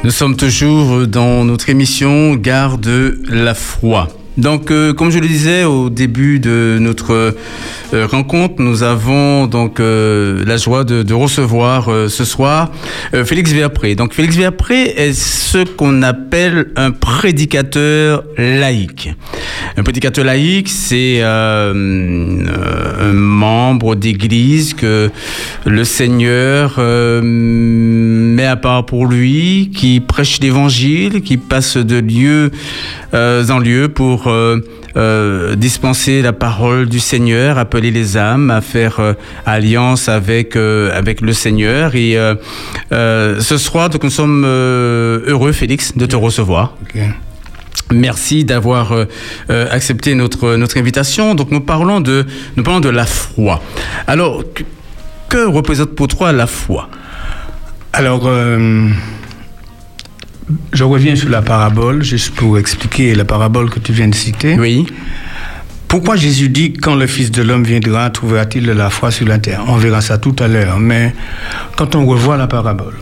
[0.04, 4.08] Nous sommes toujours dans notre émission Garde la foi.
[4.38, 7.32] Donc, euh, comme je le disais au début de notre euh,
[7.94, 12.72] rencontre, nous avons donc euh, la joie de, recevoir euh, ce soir
[13.14, 13.96] euh, Félix Verpré.
[13.96, 19.12] Donc, Félix Verpré est ce qu'on appelle un prédicateur laïque.
[19.78, 25.10] Un prédicateur laïque, c'est euh, euh, un membre d'église que
[25.66, 32.52] le Seigneur euh, met à part pour lui, qui prêche l'évangile, qui passe de lieu
[33.14, 34.32] euh, en lieu pour
[34.96, 39.14] euh, dispenser la parole du Seigneur, appeler les âmes à faire euh,
[39.46, 41.96] alliance avec euh, avec le Seigneur.
[41.96, 42.18] Et
[42.92, 46.76] ce soir, donc nous sommes heureux, Félix, de te recevoir.
[47.92, 49.06] Merci d'avoir euh,
[49.72, 51.34] accepté notre notre invitation.
[51.34, 52.26] Donc nous parlons de
[52.56, 53.62] nous parlons de la foi.
[54.06, 54.64] Alors que,
[55.30, 56.90] que représente pour toi la foi?
[57.92, 58.88] Alors, euh,
[60.74, 64.58] je reviens sur la parabole, juste pour expliquer la parabole que tu viens de citer.
[64.58, 64.86] Oui.
[65.88, 69.40] Pourquoi Jésus dit quand le Fils de l'homme viendra, trouvera-t-il de la foi sur la
[69.40, 69.64] terre?
[69.68, 70.80] On verra ça tout à l'heure.
[70.80, 71.14] Mais
[71.76, 72.94] quand on revoit la parabole,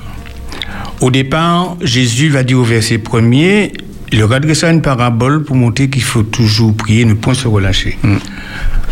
[1.01, 3.73] au départ, Jésus va dire au verset premier,
[4.11, 7.97] il leur adressa une parabole pour montrer qu'il faut toujours prier, ne point se relâcher.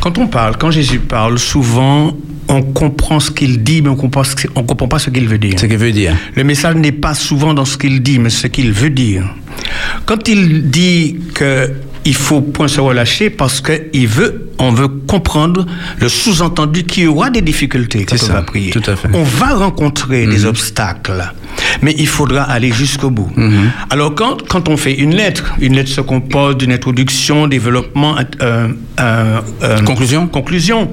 [0.01, 2.15] Quand on parle, quand Jésus parle, souvent
[2.47, 5.38] on comprend ce qu'il dit, mais on comprend, ce- on comprend pas ce qu'il veut
[5.38, 5.60] dire.
[5.60, 6.15] Ce que veut dire.
[6.36, 9.23] Le message n'est pas souvent dans ce qu'il dit, mais ce qu'il veut dire.
[10.05, 11.71] Quand il dit que
[12.05, 15.65] il faut point se relâcher parce qu'il veut, on veut comprendre
[15.99, 18.69] le sous-entendu qu'il y aura des difficultés quand on ça, va prier.
[18.69, 19.09] tout à fait.
[19.13, 21.33] On va rencontrer des obstacles,
[21.81, 23.31] mais il faudra aller jusqu'au bout.
[23.35, 23.71] Mhm.
[23.89, 28.67] Alors quand, quand on fait une lettre, une lettre se compose d'une introduction, développement, euh,
[28.99, 30.91] euh, euh, Conclusion conclusion.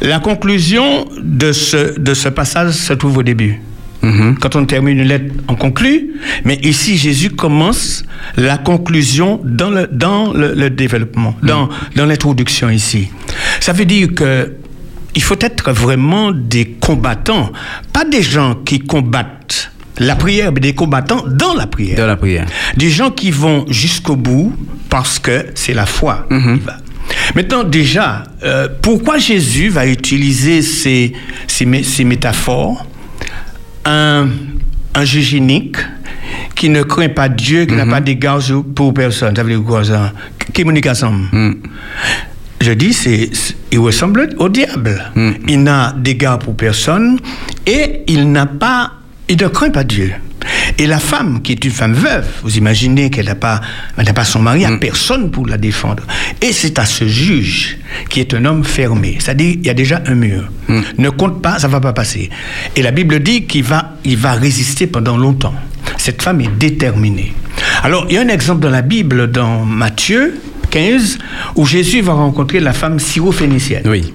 [0.00, 3.60] La conclusion de ce, de ce passage se trouve au début.
[4.04, 4.36] Mhm.
[4.40, 6.10] Quand on termine une lettre, on conclut.
[6.44, 8.04] Mais ici, Jésus commence
[8.36, 13.08] la conclusion dans le, dans le, le développement, dans, dans l'introduction ici.
[13.60, 14.52] Ça veut dire que
[15.16, 17.52] il faut être vraiment des combattants,
[17.92, 21.96] pas des gens qui combattent la prière, mais des combattants dans la prière.
[21.96, 22.46] Dans la prière.
[22.76, 24.52] Des gens qui vont jusqu'au bout
[24.90, 26.78] parce que c'est la foi qui va.
[27.36, 31.12] Maintenant, déjà, euh, pourquoi Jésus va utiliser ces,
[31.46, 32.84] ces métaphores?
[33.84, 34.28] Un,
[34.94, 35.76] un juge unique
[36.54, 38.40] qui ne craint pas Dieu, qui n'a pas d'égard
[38.74, 39.34] pour personne.
[39.36, 40.12] Ça veut dire quoi ça?
[40.52, 41.28] Qui ensemble?
[42.60, 43.30] Je dis, c'est,
[43.72, 45.12] il ressemble au diable.
[45.48, 47.18] Il n'a d'égard pour personne
[47.66, 48.92] et il n'a pas,
[49.28, 50.12] il ne craint pas Dieu.
[50.78, 53.60] Et la femme, qui est une femme veuve, vous imaginez qu'elle n'a pas,
[53.96, 56.02] elle pas son mari, il n'y a personne pour la défendre.
[56.40, 57.78] Et c'est à ce juge,
[58.08, 60.48] qui est un homme fermé, c'est-à-dire il y a déjà un mur.
[60.98, 62.30] Ne compte pas, ça va pas passer.
[62.76, 65.54] Et la Bible dit qu'il va, il va résister pendant longtemps.
[65.98, 67.32] Cette femme est déterminée.
[67.82, 71.18] Alors, il y a un exemple dans la Bible, dans Matthieu 15,
[71.56, 73.82] où Jésus va rencontrer la femme syrophénicienne.
[73.86, 74.12] Oui.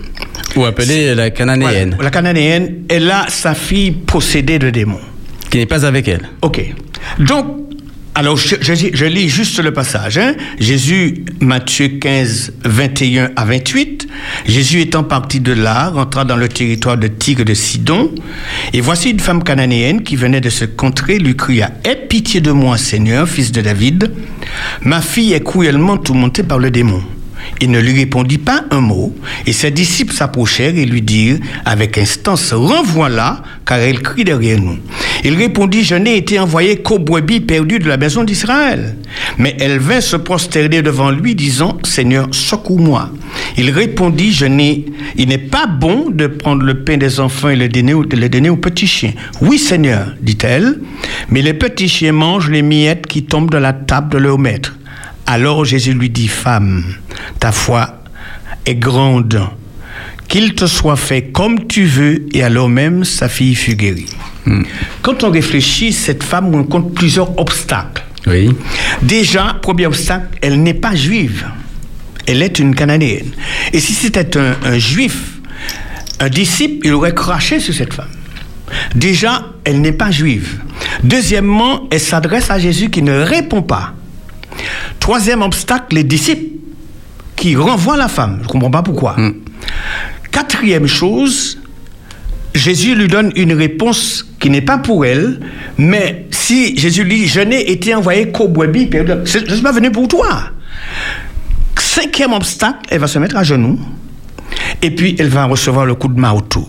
[0.56, 2.04] Ou appelée la cananéenne, Voilà.
[2.04, 5.00] La cananéenne, elle a sa fille possédée de démons.
[5.50, 6.30] Qui n'est pas avec elle.
[6.42, 6.62] Ok.
[7.20, 7.46] Donc,
[8.16, 10.18] alors je, je- je lis juste le passage.
[10.18, 10.34] hein.
[10.60, 14.08] Jésus, Matthieu 15, 21 à 28.
[14.46, 18.12] Jésus étant parti de là, rentra dans le territoire de Tigre de Sidon.
[18.74, 22.52] Et voici une femme cananéenne qui venait de se contrer, lui cria Aie pitié de
[22.52, 24.12] moi, Seigneur, fils de David.
[24.84, 27.02] Ma fille est cruellement tourmentée par le démon.
[27.62, 29.14] Il ne lui répondit pas un mot,
[29.46, 34.78] et ses disciples s'approchèrent et lui dirent avec instance Renvoie-la, car elle crie derrière nous.
[35.24, 38.96] Il répondit Je n'ai été envoyé qu'au brebis perdu de la maison d'Israël.
[39.38, 43.10] Mais elle vint se prosterner devant lui, disant Seigneur, secours-moi.
[43.58, 44.86] Il répondit Je n'ai,
[45.18, 48.50] Il n'est pas bon de prendre le pain des enfants et le donner, le donner
[48.50, 49.14] aux petits chiens.
[49.42, 50.80] Oui, Seigneur, dit-elle,
[51.30, 54.79] mais les petits chiens mangent les miettes qui tombent de la table de leur maître.
[55.32, 56.84] Alors Jésus lui dit, femme,
[57.40, 58.02] ta foi
[58.66, 59.40] est grande,
[60.28, 64.10] qu'il te soit fait comme tu veux, et alors même sa fille fut guérie.
[65.04, 68.04] Quand on réfléchit, cette femme rencontre plusieurs obstacles.
[68.26, 68.50] Oui.
[69.04, 71.46] Déjà, premier obstacle, elle n'est pas juive.
[72.26, 73.30] Elle est une cananéenne.
[73.72, 75.38] Et si c'était un, un juif,
[76.20, 78.10] un disciple, il aurait craché sur cette femme.
[78.96, 80.60] Déjà, elle n'est pas juive.
[81.04, 83.94] Deuxièmement, elle s'adresse à Jésus qui ne répond pas.
[85.00, 86.58] Troisième obstacle, les disciples
[87.36, 88.40] qui renvoient la femme.
[88.42, 89.16] Je ne comprends pas pourquoi.
[90.32, 91.58] Quatrième chose,
[92.54, 95.40] Jésus lui donne une réponse qui n'est pas pour elle,
[95.78, 99.72] mais si Jésus lui dit, je n'ai été envoyé qu'au brebis, je ne suis pas
[99.72, 100.52] venu pour toi.
[101.78, 103.80] cinquième obstacle, elle va se mettre à genoux.
[104.82, 106.68] Et puis, elle va recevoir le coup de marteau.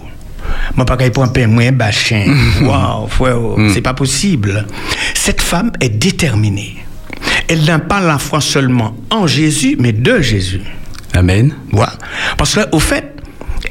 [0.77, 2.35] Moi, pas pour un moins bachin.
[2.63, 3.39] Waouh, frère,
[3.73, 4.67] c'est pas possible.
[5.15, 6.77] Cette femme est déterminée.
[7.53, 10.61] Elle n'a pas la foi seulement en Jésus, mais de Jésus.
[11.15, 11.53] Amen.
[11.73, 11.95] Voilà.
[12.39, 13.13] Parce qu'au fait,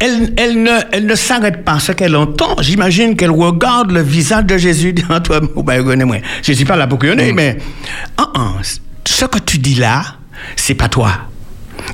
[0.01, 2.55] elle, elle ne, elle ne s'arrête pas à ce qu'elle entend.
[2.61, 5.39] J'imagine qu'elle regarde le visage de Jésus devant toi.
[5.41, 7.57] Je ne suis pas là pour cueillir, mais
[8.17, 8.51] ah, ah,
[9.05, 10.03] ce que tu dis là,
[10.57, 11.11] c'est pas toi.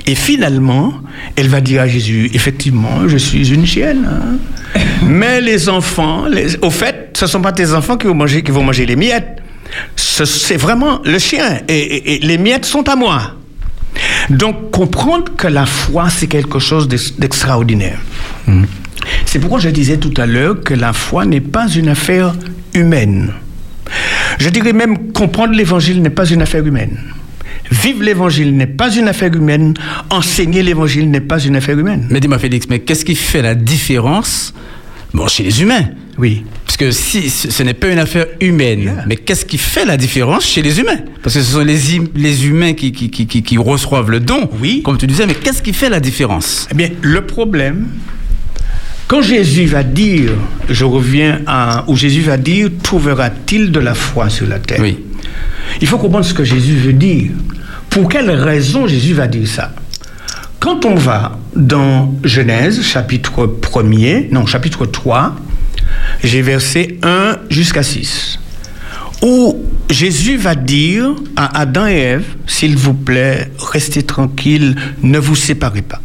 [0.07, 0.95] Et finalement,
[1.35, 4.07] elle va dire à Jésus, effectivement, je suis une chienne.
[4.09, 4.79] hein.
[5.07, 8.41] Mais les enfants, les- au fait, ce ne sont pas tes enfants qui vont manger,
[8.41, 9.41] qui vont manger les miettes.
[9.95, 11.59] Ce- C'est vraiment le chien.
[11.67, 13.33] Et, et- et les miettes sont à moi.
[14.29, 17.99] Donc, comprendre que la foi, c'est quelque chose d'ex- d'extraordinaire.
[19.25, 22.33] C'est pourquoi je disais tout à l'heure que la foi n'est pas une affaire
[22.73, 23.31] humaine.
[24.39, 26.97] Je dirais même comprendre l'évangile n'est pas une affaire humaine.
[27.71, 29.73] Vivre l'évangile n'est pas une affaire humaine.
[30.09, 32.07] Enseigner l'évangile n'est pas une affaire humaine.
[32.09, 34.53] Mais dis-moi, Félix, mais qu'est-ce qui fait la différence
[35.13, 35.85] bon, chez les humains?
[36.17, 36.45] Oui.
[36.77, 39.05] Parce que si ce n'est pas une affaire humaine, Yeah.
[39.07, 40.97] mais qu'est-ce qui fait la différence chez les humains?
[41.23, 44.19] Parce que ce sont les, hum- les humains qui, qui, qui, qui- qui reçoivent le
[44.19, 44.81] don, Oui.
[44.83, 46.67] comme tu disais, mais qu'est-ce qui fait la différence?
[46.69, 47.85] Eh bien, le problème,
[49.07, 50.31] quand Jésus va dire,
[50.69, 54.81] je reviens à où Jésus va dire, trouvera-t-il de la foi sur la terre?
[54.81, 54.97] Oui.
[55.79, 57.31] Il faut comprendre ce que Jésus veut dire.
[57.89, 59.73] Pour quelle raison Jésus va dire ça?
[60.59, 65.37] Quand on va dans Genèse, chapitre 1er, non, chapitre 3,
[66.23, 68.39] j'ai versé 1 jusqu'à 6,
[69.21, 75.35] où Jésus va dire à Adam et Ève, s'il vous plaît, restez tranquilles, ne vous
[75.35, 76.01] séparez pas.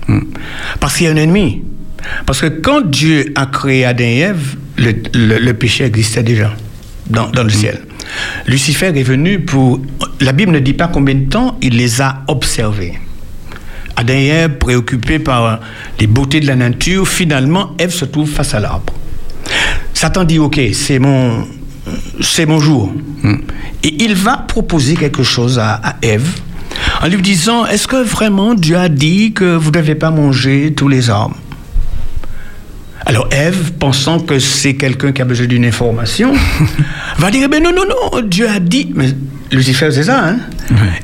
[0.80, 1.62] Parce qu'il y a un ennemi.
[2.26, 6.50] Parce que quand Dieu a créé Adam et Ève, le, le- le péché existait déjà
[7.08, 7.80] dans, dans le ciel.
[8.46, 9.80] Lucifer est venu pour...
[10.20, 12.94] La Bible ne dit pas combien de temps il les a observés.
[13.96, 15.60] Adam et Ève, préoccupés par
[15.98, 18.94] les beautés de la nature, finalement, Ève se trouve face à l'arbre.
[20.00, 21.46] Satan dit, OK, c'est mon,
[22.22, 22.90] c'est mon jour.
[23.84, 26.26] Et il va proposer quelque chose à, à Ève
[27.02, 30.72] en lui disant, est-ce que vraiment Dieu a dit que vous ne devez pas manger
[30.74, 31.36] tous les arbres
[33.04, 36.32] alors Ève, pensant que c'est quelqu'un qui a besoin d'une information,
[37.18, 39.08] va dire, ben non, non, non, Dieu a dit, mais
[39.52, 40.36] Lucifer c'est ça, hein?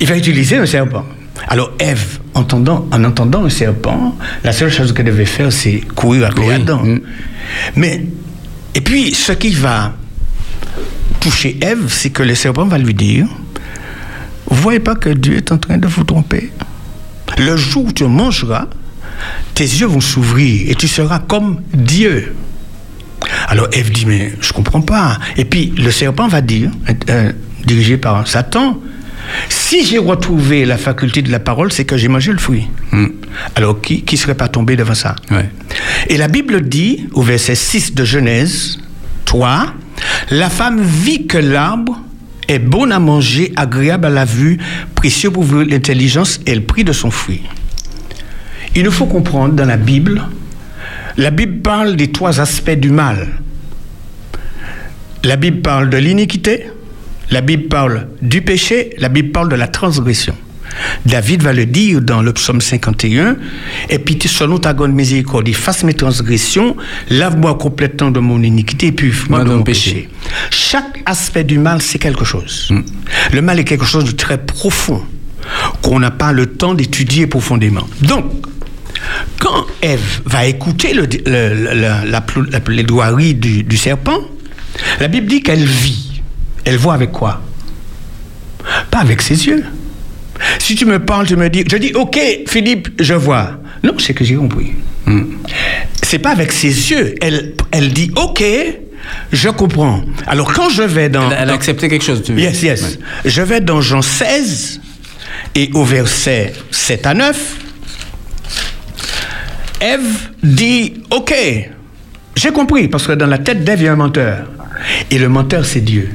[0.00, 1.04] Il va utiliser un serpent.
[1.48, 6.26] Alors Ève, entendant, en entendant un serpent, la seule chose qu'elle devait faire, c'est courir
[6.26, 6.54] après Oui.
[6.54, 6.82] Adam.
[6.82, 7.00] Mm.
[7.76, 8.06] Mais,
[8.76, 9.94] et puis, ce qui va
[11.18, 13.26] toucher Ève, c'est que le serpent va lui dire,
[14.50, 16.52] vous voyez pas que Dieu est en train de vous tromper?
[17.38, 18.66] Le jour où tu mangeras,
[19.54, 22.34] tes yeux vont s'ouvrir et tu seras comme Dieu.
[23.48, 25.20] Alors Ève dit, mais je comprends pas.
[25.38, 26.70] Et puis le serpent va dire,
[27.08, 27.32] euh,
[27.64, 28.78] dirigé par Satan,
[29.48, 32.68] si j'ai retrouvé la faculté de la parole, c'est que j'ai mangé le fruit.
[33.54, 35.16] Alors qui ne serait pas tombé devant ça?
[35.30, 35.48] Ouais.
[36.08, 38.78] Et la Bible dit, au verset 6 de Genèse
[39.24, 39.74] 3,
[40.30, 42.00] la femme vit que l'arbre
[42.48, 44.58] est bon à manger, agréable à la vue,
[44.94, 47.42] précieux pour l'intelligence, et elle prit de son fruit.
[48.74, 50.22] Il nous faut comprendre dans la Bible,
[51.16, 53.26] la Bible parle des trois aspects du mal.
[55.24, 56.68] La Bible parle de l'iniquité,
[57.30, 60.34] la Bible parle du péché, la Bible parle de la transgression.
[61.06, 63.36] David va le dire dans le psaume 51,
[63.88, 66.76] et puis selon ta grande miséricorde, fasse mes transgressions,
[67.08, 70.08] lave-moi complètement de mon iniquité, et purifie-moi de mon péché.
[70.50, 72.70] Chaque aspect du mal, c'est quelque chose.
[73.32, 75.02] Le mal est quelque chose de très profond,
[75.82, 77.86] qu'on n'a pas le temps d'étudier profondément.
[78.02, 78.24] Donc,
[79.38, 84.18] quand Ève va écouter le, le- le- la, la, la plaidoirie du, du serpent,
[85.00, 86.15] la Bible dit qu'elle vit.
[86.66, 87.40] Elle voit avec quoi?
[88.90, 89.64] Pas avec ses yeux.
[90.58, 93.58] Si tu me parles, tu me dis, je dis, ok, Philippe, je vois.
[93.82, 94.72] Non, c'est que j'ai compris.
[96.02, 97.14] C'est pas avec ses yeux.
[97.22, 98.42] Elle, elle dit, ok,
[99.32, 100.02] je comprends.
[100.26, 102.82] Alors quand je vais dans, Elle, elle a accepté quelque chose, tu veux Yes, yes.
[102.82, 103.30] Ouais.
[103.30, 104.80] Je vais dans Jean 16
[105.54, 107.56] et au verset 7 à 9.
[109.80, 110.00] Ève
[110.42, 111.34] dit Ok,
[112.34, 114.46] j'ai compris, parce que dans la tête d'Ève, il y a un menteur.
[115.10, 116.10] Et le menteur, c'est Dieu.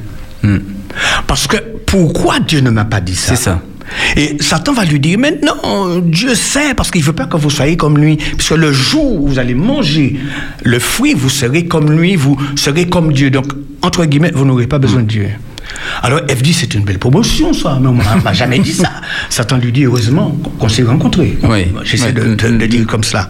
[1.26, 3.34] Parce que pourquoi Dieu ne m'a pas dit ça?
[3.36, 3.62] C'est ça.
[4.16, 7.50] Et Satan va lui dire, maintenant, Dieu sait, parce qu'il ne veut pas que vous
[7.50, 8.16] soyez comme lui.
[8.16, 10.16] Puisque le jour où vous allez manger
[10.62, 13.30] le fruit, vous serez comme lui, vous serez comme Dieu.
[13.30, 13.46] Donc,
[13.82, 15.28] entre guillemets, vous n'aurez pas besoin de Dieu.
[16.02, 17.78] Alors, Ève dit, c'est une belle promotion, ça.
[17.80, 18.90] Mais on m'a- m'a jamais dit ça.
[19.28, 21.36] Satan lui dit, heureusement qu'on s'est rencontrés.
[21.42, 21.66] Oui.
[21.84, 23.28] J'essaie de- de dire comme cela.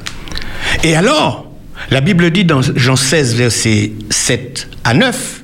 [0.84, 1.50] Et alors,
[1.90, 5.41] la Bible dit dans Jean 16, versets 7 à 9,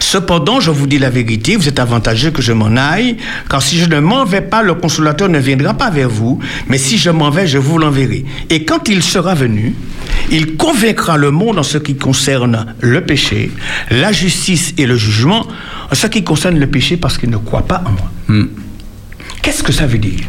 [0.00, 3.16] Cependant, je vous dis la vérité, vous êtes avantageux que je m'en aille,
[3.48, 6.38] car si je ne m'en vais pas, le consolateur ne viendra pas vers vous,
[6.68, 8.24] mais si je m'en vais, je vous l'enverrai.
[8.50, 9.74] Et quand il sera venu,
[10.30, 13.50] il convaincra le monde en ce qui concerne le péché,
[13.90, 15.46] la justice et le jugement,
[15.90, 18.10] en ce qui concerne le péché parce qu'il ne croit pas en moi.
[19.42, 20.20] Qu'est-ce que ça veut dire?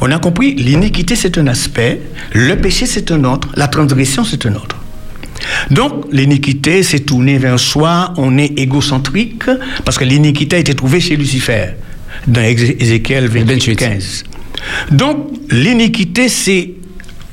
[0.00, 2.00] On a compris, l'iniquité c'est un aspect,
[2.32, 4.76] le péché c'est un autre, la transgression c'est un autre.
[5.70, 9.44] Donc, l'iniquité, c'est tourner vers soi, on est égocentrique,
[9.84, 11.74] parce que l'iniquité a été trouvée chez Lucifer,
[12.26, 14.24] dans Ézéchiel 28, 15.
[14.90, 16.74] Donc, l'iniquité, c'est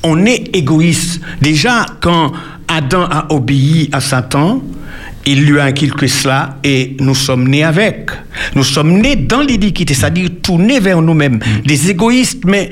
[0.02, 1.20] on est égoïste.
[1.40, 2.32] Déjà, quand
[2.68, 4.62] Adam a obéi à Satan,
[5.26, 8.10] il lui a inculqué cela et nous sommes nés avec.
[8.54, 12.70] Nous sommes nés dans l'iniquité, c'est-à-dire tournés vers nous-mêmes, des égoïstes, mais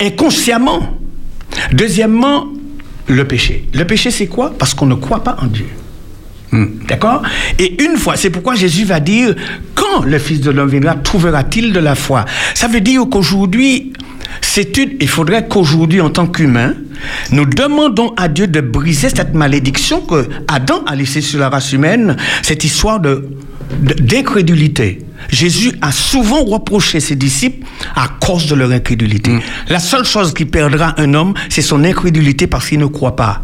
[0.00, 0.98] inconsciemment.
[1.72, 2.48] Deuxièmement,
[3.08, 3.66] le péché.
[3.74, 4.52] Le péché, c'est quoi?
[4.58, 5.66] Parce qu'on ne croit pas en Dieu.
[6.88, 7.22] D'accord?
[7.58, 9.34] Et une fois, c'est pourquoi Jésus va dire,
[9.74, 12.24] quand le Fils de l'homme viendra, trouvera-t-il de la foi?
[12.54, 13.92] Ça veut dire qu'aujourd'hui,
[14.40, 16.74] c'est une, il faudrait qu'aujourd'hui, en tant qu'humain,
[17.32, 21.72] nous demandons à Dieu de briser cette malédiction que Adam a laissée sur la race
[21.72, 23.28] humaine, cette histoire de,
[23.80, 25.00] d'incrédulité.
[25.30, 29.30] Jésus a souvent reproché ses disciples à cause de leur incrédulité.
[29.32, 29.40] Mm.
[29.68, 33.42] La seule chose qui perdra un homme, c'est son incrédulité parce qu'il ne croit pas.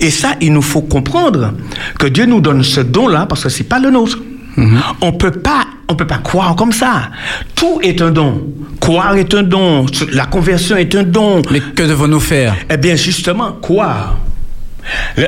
[0.00, 1.52] Et ça, il nous faut comprendre
[1.98, 4.18] que Dieu nous donne ce don-là parce que c'est pas le nôtre.
[4.56, 4.78] Mm-hmm.
[5.02, 7.10] On peut pas, on peut pas croire comme ça.
[7.54, 8.46] Tout est un don.
[8.80, 9.86] Croire est un don.
[10.12, 11.42] La conversion est un don.
[11.50, 12.56] Mais que devons-nous faire?
[12.70, 14.18] Eh bien, justement, croire.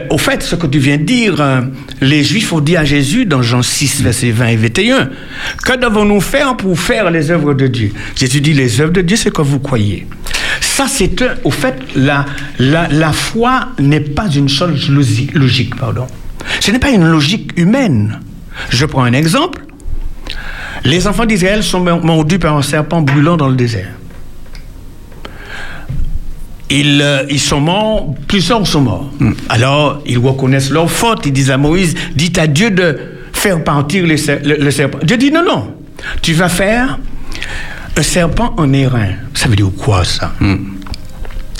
[0.08, 1.60] Au fait, ce que tu viens de dire, euh,
[2.00, 5.10] les Juifs ont dit à Jésus dans Jean 6, versets 20 et 21,
[5.64, 7.92] que devons-nous faire pour faire les œuvres de Dieu?
[8.16, 10.06] Jésus dit, les œuvres de Dieu, c'est que vous croyez.
[10.60, 11.34] Ça, c'est un...
[11.44, 12.24] Au fait, la,
[12.58, 16.06] la, la foi n'est pas une chose logique, logique, pardon.
[16.60, 18.20] Ce n'est pas une logique humaine.
[18.70, 19.62] Je prends un exemple.
[20.84, 23.99] Les enfants d'Israël sont mordus par un serpent brûlant dans le désert.
[26.70, 29.10] Ils, euh, ils, sont morts, plusieurs sont morts.
[29.18, 29.32] Mm.
[29.48, 31.26] Alors, ils reconnaissent leur faute.
[31.26, 32.96] Ils disent à Moïse, dites à Dieu de
[33.32, 34.98] faire partir le, le, serpent.
[35.02, 35.74] Dieu dit, non, non,
[36.22, 36.98] tu vas faire
[37.96, 39.14] un serpent en airain.
[39.34, 40.32] Ça veut dire quoi, ça?
[40.40, 40.56] Mm.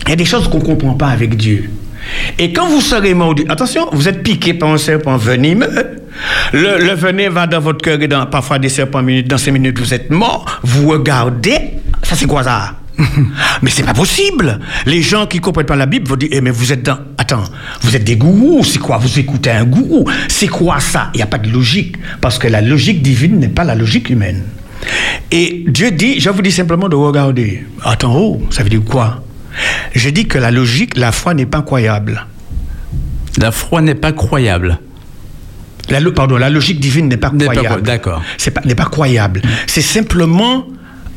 [0.05, 1.71] Il y a des choses qu'on ne comprend pas avec Dieu.
[2.39, 6.01] Et quand vous serez mordu, attention, vous êtes piqué par un serpent venimeux.
[6.53, 9.29] Le, le venin va dans votre cœur et dans, parfois des serpents minutes.
[9.29, 10.61] Dans ces minutes, vous êtes mort.
[10.63, 11.75] Vous regardez.
[12.03, 12.75] Ça, c'est quoi ça?
[13.63, 14.59] mais c'est pas possible.
[14.87, 17.45] Les gens qui comprennent pas la Bible vont dire eh, mais vous êtes dans attends,
[17.83, 18.99] vous êtes des gourous, c'est quoi?
[18.99, 21.11] Vous écoutez un gourou C'est quoi ça?
[21.15, 24.11] Il n'y a pas de logique parce que la logique divine n'est pas la logique
[24.11, 24.45] humaine.
[25.31, 27.65] Et Dieu dit, je vous dis simplement de regarder.
[27.85, 29.23] Attends, oh, ça veut dire quoi?
[29.95, 32.27] Je dis que la logique, la foi n'est pas croyable.
[33.39, 34.79] La foi n'est pas croyable.
[35.89, 37.83] La, pardon, la logique divine n'est pas croyable.
[37.83, 38.23] D'accord.
[38.39, 39.43] C'est pas, n'est pas croyable.
[39.67, 40.67] C'est simplement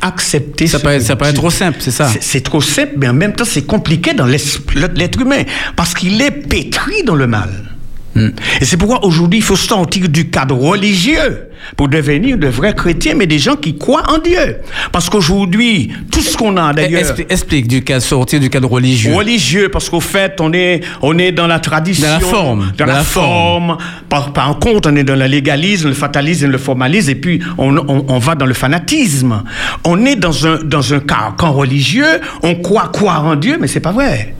[0.00, 0.66] accepter.
[0.66, 3.44] Ça, paraît, ça paraît trop simple, c'est ça C'est trop simple, mais en même temps,
[3.44, 5.42] c'est compliqué dans l'être humain,
[5.76, 7.73] parce qu'il est pétri dans le mal.
[8.14, 8.28] Hmm.
[8.60, 13.14] Et c'est pourquoi aujourd'hui, il faut sortir du cadre religieux pour devenir de vrais chrétiens,
[13.14, 14.58] mais des gens qui croient en Dieu.
[14.92, 17.02] Parce qu'aujourd'hui, tout ce qu'on a d'ailleurs...
[17.28, 19.14] Explique, du cadre, sortir du cadre religieux.
[19.14, 22.06] Religieux, parce qu'au fait, on est, on est dans la tradition...
[22.06, 22.72] Dans la forme.
[22.76, 23.78] Dans, la, forme.
[24.08, 27.76] Par, par contre, on est dans le légalisme, le fatalisme, le formalisme, et puis on,
[27.76, 29.42] on, on va dans le fanatisme.
[29.84, 33.80] On est dans un, dans un camp religieux, on croit croire en Dieu, mais c'est
[33.80, 34.34] pas vrai.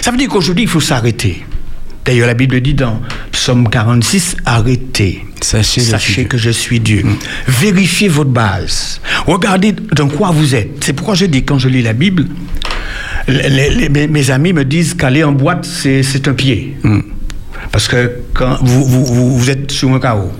[0.00, 1.44] Ça veut dire qu'aujourd'hui, il faut s'arrêter.
[2.04, 3.00] D'ailleurs, la Bible dit dans
[3.32, 5.24] Psaume 46, arrêtez.
[5.40, 7.02] Sachez, que je suis Dieu.
[7.04, 7.16] Mm.
[7.48, 9.00] Vérifiez votre base.
[9.26, 10.84] Regardez dans quoi vous êtes.
[10.84, 12.26] C'est pourquoi je dis, quand je lis la Bible,
[13.28, 16.76] mes, amis me disent qu'aller en boîte, c'est un pied.
[16.82, 17.00] Mm.
[17.72, 20.32] Parce que quand vous, vous, vous êtes sur un carreau.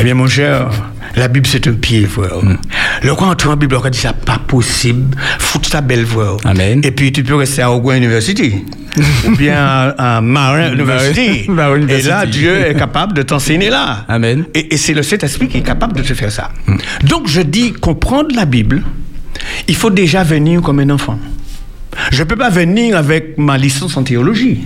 [0.00, 0.70] Eh bien, mon cher,
[1.16, 2.42] la Bible, c'est un pied, frère.
[2.42, 2.58] Mm.
[3.02, 5.16] Le roi entre en Bible, on dit ça pas possible.
[5.38, 6.36] Foutre ta belle, frère.
[6.44, 6.80] Amen.
[6.82, 8.64] Et puis, tu peux rester à Ogun University.
[9.26, 11.48] ou bien à, Marin University.
[11.88, 14.04] Et là, Dieu est capable de t'enseigner là.
[14.08, 14.44] Amen.
[14.54, 16.50] Et, c'est le Saint-Esprit qui est capable de te faire ça.
[16.66, 16.76] Mm.
[17.04, 18.82] Donc, je dis, comprendre la Bible,
[19.68, 21.18] il faut déjà venir comme un enfant.
[22.10, 24.64] Je ne peux pas venir avec ma licence en théologie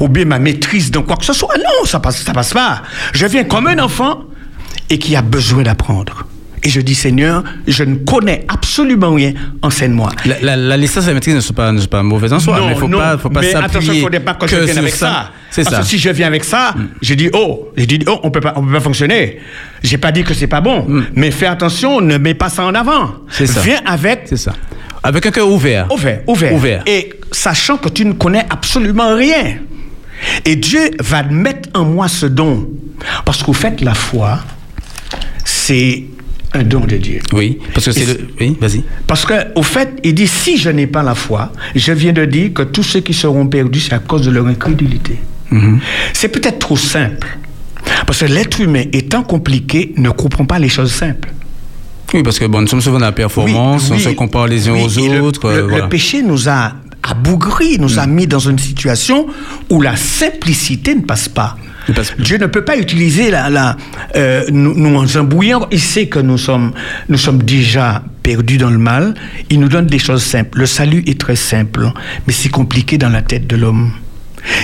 [0.00, 1.56] ou bien ma maîtrise dans quoi que ce soit.
[1.56, 2.82] Non, ça passe, ça passe pas.
[3.14, 4.24] Je viens comme un enfant
[4.90, 6.26] et qui a besoin d'apprendre.
[6.62, 9.32] Et je dis, Seigneur, je ne connais absolument rien,
[9.62, 10.10] enseigne-moi.
[10.42, 12.58] La, la, licence et la maîtrise ne sont pas, ne sont pas mauvaises en soi,
[12.58, 14.34] non, mais il ne faut non, pas, faut pas mais attention, il ne faudrait pas
[14.34, 15.30] que, je vienne avec ça.
[15.50, 15.62] Ça.
[15.64, 16.88] Parce que si je viens avec ça, mm.
[17.00, 19.40] j'ai dit, oh, j'ai dit, oh, on peut pas, on peut pas fonctionner.
[19.82, 21.06] J'ai pas dit que c'est pas bon, mm.
[21.14, 23.14] mais fais attention, ne mets pas ça en avant.
[23.30, 23.60] Ça.
[23.62, 24.24] Viens avec.
[24.26, 24.52] C'est ça.
[25.02, 25.90] Avec un cœur ouvert.
[25.90, 26.52] Ouvert, ouvert.
[26.52, 26.82] Ouvert.
[26.86, 29.56] Et sachant que tu ne connais absolument rien.
[30.44, 32.68] Et Dieu va mettre en moi ce don.
[33.24, 34.40] Parce qu'au fait, la foi,
[35.70, 36.04] c'est
[36.52, 37.20] un don de Dieu.
[37.32, 38.28] Oui, parce que c'est le.
[38.40, 38.82] Oui, vas-y.
[39.06, 42.24] Parce que, au fait, il dit si je n'ai pas la foi, je viens de
[42.24, 45.16] dire que tous ceux qui seront perdus, c'est à cause de leur incrédulité.
[45.52, 45.78] Mhm.
[46.12, 47.38] C'est peut-être trop simple.
[48.04, 51.32] Parce que l'être humain, étant compliqué, ne comprend pas les choses simples.
[52.12, 54.68] Oui, parce que bon, nous sommes souvent dans la performance, Oui, on se compare les
[54.68, 55.48] uns oui, aux autres.
[55.50, 55.86] Le, le voilà.
[55.86, 56.72] Péché nous a
[57.04, 59.28] abougris, nous a mis dans une situation
[59.70, 61.56] où la simplicité ne passe pas.
[62.18, 63.76] Dieu ne peut pas utiliser la, la
[64.16, 65.66] euh, nous, nous en embrouillant.
[65.70, 66.72] Il sait que nous sommes,
[67.08, 69.14] nous sommes déjà perdus dans le mal.
[69.50, 70.58] Il nous donne des choses simples.
[70.58, 71.90] Le salut est très simple,
[72.26, 73.92] mais c'est compliqué dans la tête de l'homme.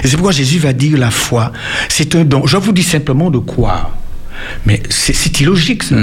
[0.02, 1.52] Et c'est pourquoi Jésus va dire la foi,
[1.88, 2.46] c'est un don.
[2.46, 3.90] Je vous dis simplement de croire.
[4.64, 5.96] Mais c'est- illogique, ça.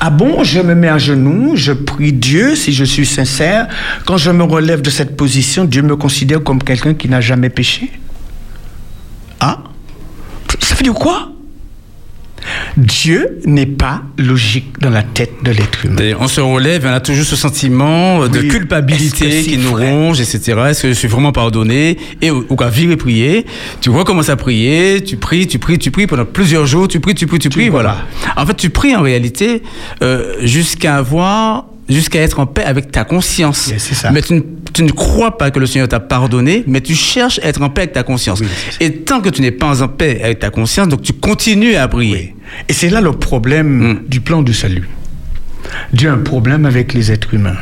[0.00, 3.68] Ah bon, je me mets à genoux, je prie Dieu si je suis sincère.
[4.06, 7.48] Quand je me relève de cette position, Dieu me considère comme quelqu'un qui n'a jamais
[7.48, 7.90] péché.
[9.40, 9.62] Ah
[10.78, 11.32] veut dire quoi?
[12.76, 16.16] Dieu n'est pas logique dans la tête de l'être humain.
[16.20, 18.48] On se relève, on a toujours ce sentiment de Oui.
[18.48, 20.54] Culpabilité qui nous ronge, etc.
[20.68, 21.98] Est-ce que je suis vraiment pardonné?
[22.22, 23.44] Et ou qu'à vivre et prier,
[23.80, 27.14] tu recommences à prier, tu pries, tu pries, tu pries pendant plusieurs jours, tu pries,
[27.14, 27.98] tu pries, tu pries, voilà.
[28.36, 29.62] En fait, tu pries en réalité
[30.02, 33.72] euh, jusqu'à avoir, jusqu'à être en paix avec ta conscience.
[33.78, 34.10] Ça.
[34.10, 34.40] Mais tu ne,
[34.72, 37.70] tu ne crois pas que le Seigneur t'a pardonné, mais tu cherches à être en
[37.70, 38.40] paix avec ta conscience.
[38.40, 38.46] Oui,
[38.80, 41.88] et tant que tu n'es pas en paix avec ta conscience, donc tu continues à
[41.88, 42.34] prier.
[42.68, 44.08] Et c'est là le problème Mm.
[44.08, 44.88] du plan du salut.
[45.92, 47.56] Dieu a un problème avec les êtres humains.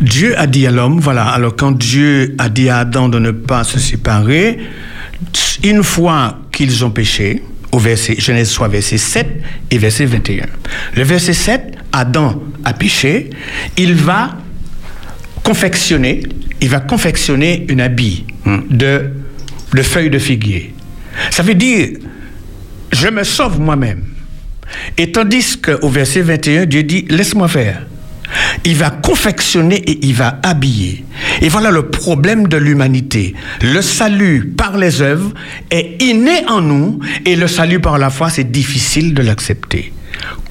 [0.00, 3.32] Dieu a dit à l'homme, voilà, alors quand Dieu a dit à Adam de ne
[3.32, 4.58] pas se séparer,
[5.62, 9.26] une fois qu'ils ont péché, au verset, Genèse 3, verset 7
[9.70, 10.46] et verset 21.
[10.96, 13.30] Le verset 7, Adam a péché,
[13.76, 14.36] il va
[15.42, 16.22] confectionner,
[16.60, 18.24] il va confectionner une habille
[18.70, 19.10] de,
[19.74, 20.74] de feuilles de figuier.
[21.30, 21.88] Ça veut dire,
[22.92, 24.04] je me sauve moi-même.
[24.96, 27.86] Et tandis qu'au verset 21, Dieu dit, laisse-moi faire.
[28.64, 31.04] Il va confectionner et il va habiller.
[31.40, 33.34] Et voilà le problème de l'humanité.
[33.60, 35.32] Le salut par les œuvres
[35.70, 39.92] est inné en nous et le salut par la foi, c'est difficile de l'accepter.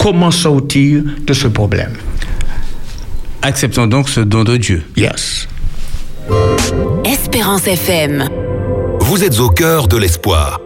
[0.00, 1.92] Comment sortir de ce problème?
[3.42, 4.82] Acceptons donc ce don de Dieu.
[4.96, 5.46] Yes.
[7.04, 8.26] Espérance FM.
[9.00, 10.58] Vous êtes au cœur de l'espoir.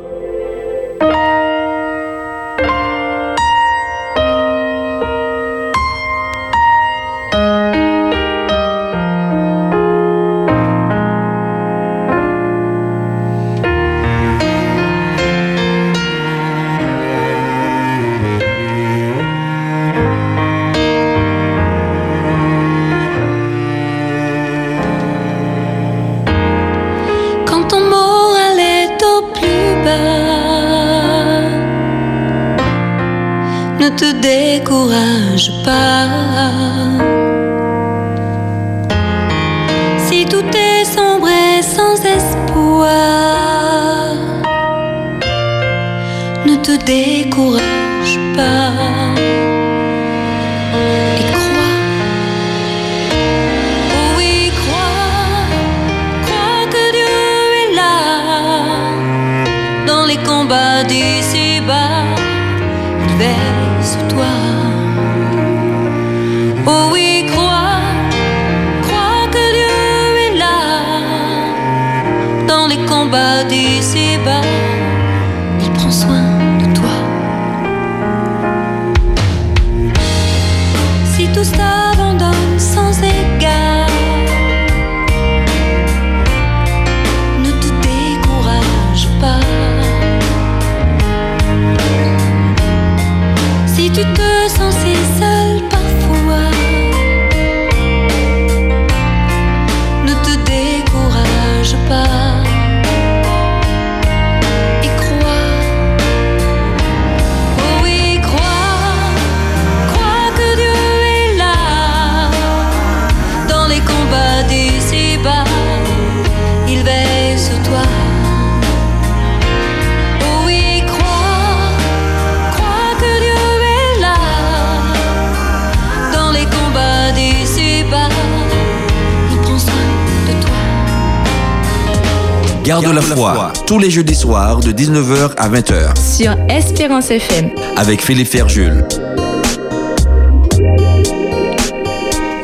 [133.67, 137.51] Tous les jeudis soirs de 19h à 20h sur Espérance FM.
[137.77, 138.85] avec Philippe Ferjul.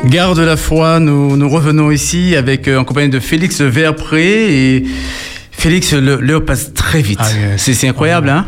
[0.05, 4.75] Garde la foi, nous, nous revenons ici avec, euh, en compagnie de Félix Verpré.
[4.75, 4.83] Et
[5.51, 7.19] Félix, le- l'heure passe très vite.
[7.21, 7.61] Ah, yes.
[7.61, 8.45] C'est c'est incroyable, hein?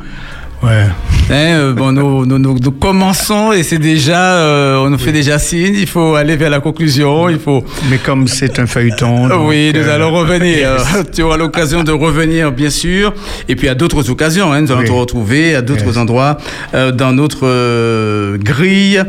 [0.63, 0.87] Ouais.
[1.31, 5.13] Hein, euh, bon, nous, nous, nous- nous commençons et c'est déjà, euh, on nous fait
[5.13, 5.73] déjà signe.
[5.75, 7.29] Il faut aller vers la conclusion.
[7.29, 7.63] Il faut.
[7.89, 9.27] Mais comme c'est un feuilleton.
[9.29, 10.69] donc, oui, nous euh, allons revenir.
[11.15, 13.13] tu auras l'occasion de revenir, bien sûr.
[13.47, 14.87] Et puis à d'autres occasions, hein, nous allons Oui.
[14.87, 15.97] te retrouver à d'autres Yes.
[15.97, 16.37] endroits
[16.75, 19.01] euh, dans notre grille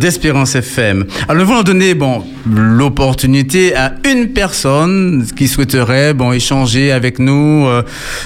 [0.00, 1.04] d'Espérance FM.
[1.28, 7.66] Alors nous voulons donner bon l'opportunité à une personne qui souhaiterait bon échanger avec nous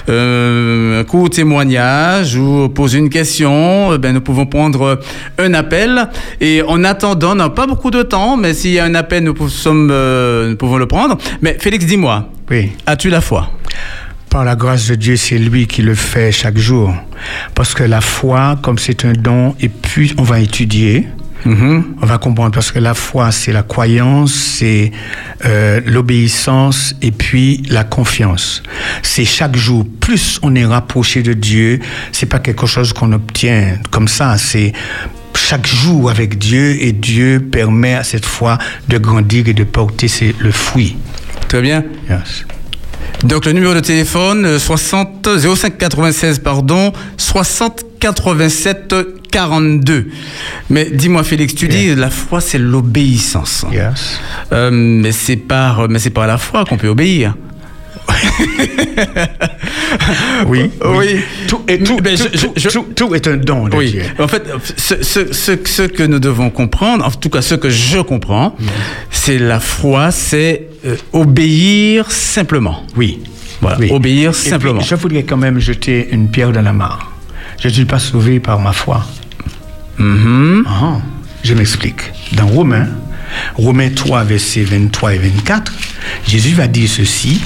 [0.08, 3.29] un court témoignage ou poser une question.
[3.38, 5.00] Eh ben, nous pouvons prendre
[5.38, 6.08] un appel
[6.40, 9.22] et en attendant, on n'a pas beaucoup de temps, mais s'il y a un appel,
[9.24, 11.16] nous, sommes, euh, nous pouvons le prendre.
[11.42, 12.72] Mais Félix, dis-moi, Oui.
[12.86, 13.50] as-tu la foi?
[14.30, 16.94] Par la grâce de Dieu, c'est lui qui le fait chaque jour.
[17.54, 21.06] Parce que la foi, comme c'est un don, et puis on va étudier,
[21.46, 22.52] on va comprendre.
[22.52, 24.92] Parce que la foi, c'est la croyance, c'est
[25.44, 28.62] euh, l'obéissance et puis la confiance.
[29.02, 29.84] C'est chaque jour.
[30.00, 31.80] Plus on est rapproché de Dieu,
[32.12, 34.36] c'est pas quelque chose qu'on obtient comme ça.
[34.38, 34.72] C'est
[35.34, 40.08] chaque jour avec Dieu et Dieu permet à cette foi de grandir et de porter
[40.08, 40.96] ses- le fruit.
[41.48, 41.84] Très bien.
[42.08, 42.44] Yes.
[43.24, 48.94] Donc le numéro de téléphone euh, 60 05 96 pardon 60 87
[49.30, 50.08] 42.
[50.70, 53.64] Mais dis-moi Félix, tu dis la foi c'est l'obéissance.
[53.72, 54.18] Yes.
[54.52, 57.34] Euh, mais c'est par mais c'est par la foi qu'on peut obéir.
[60.46, 61.20] Oui, Oui.
[61.48, 63.90] Tout, et tout, tout, je- tout- je- tout- tout est un don de Oui.
[63.92, 64.02] Dieu.
[64.18, 64.42] En fait,
[64.76, 68.56] ce, ce- ce- ce que nous devons comprendre, en tout cas ce que je comprends,
[69.10, 72.82] c'est la foi, c'est euh, obéir simplement.
[72.96, 73.20] Oui.
[73.60, 73.90] Voilà, Oui.
[73.92, 74.80] obéir Et puis, simplement.
[74.80, 77.12] je voudrais quand même jeter une pierre dans la mare.
[77.60, 79.04] Je ne suis pas sauvé par ma foi.
[79.98, 80.64] Mhm.
[80.66, 80.98] Ah,
[81.44, 82.00] je m'explique.
[82.32, 82.88] Dans Romains,
[83.56, 85.72] Romains 3, versets 23 et 24,
[86.26, 87.40] Jésus va dire ceci.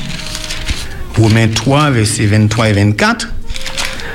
[1.16, 3.28] Romains 3, versets 23 et 24.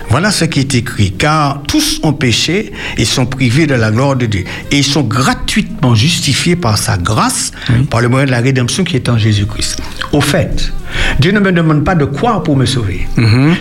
[0.09, 1.11] Voilà ce qui est écrit.
[1.11, 4.43] Car tous ont péché et sont privés de la gloire de Dieu.
[4.71, 7.51] Et ils sont gratuitement justifiés par sa grâce,
[7.91, 9.79] par le moyen de la rédemption qui est en Jésus-Christ.
[10.11, 10.73] Au fait,
[11.19, 13.07] Dieu ne me demande pas de croire pour me sauver.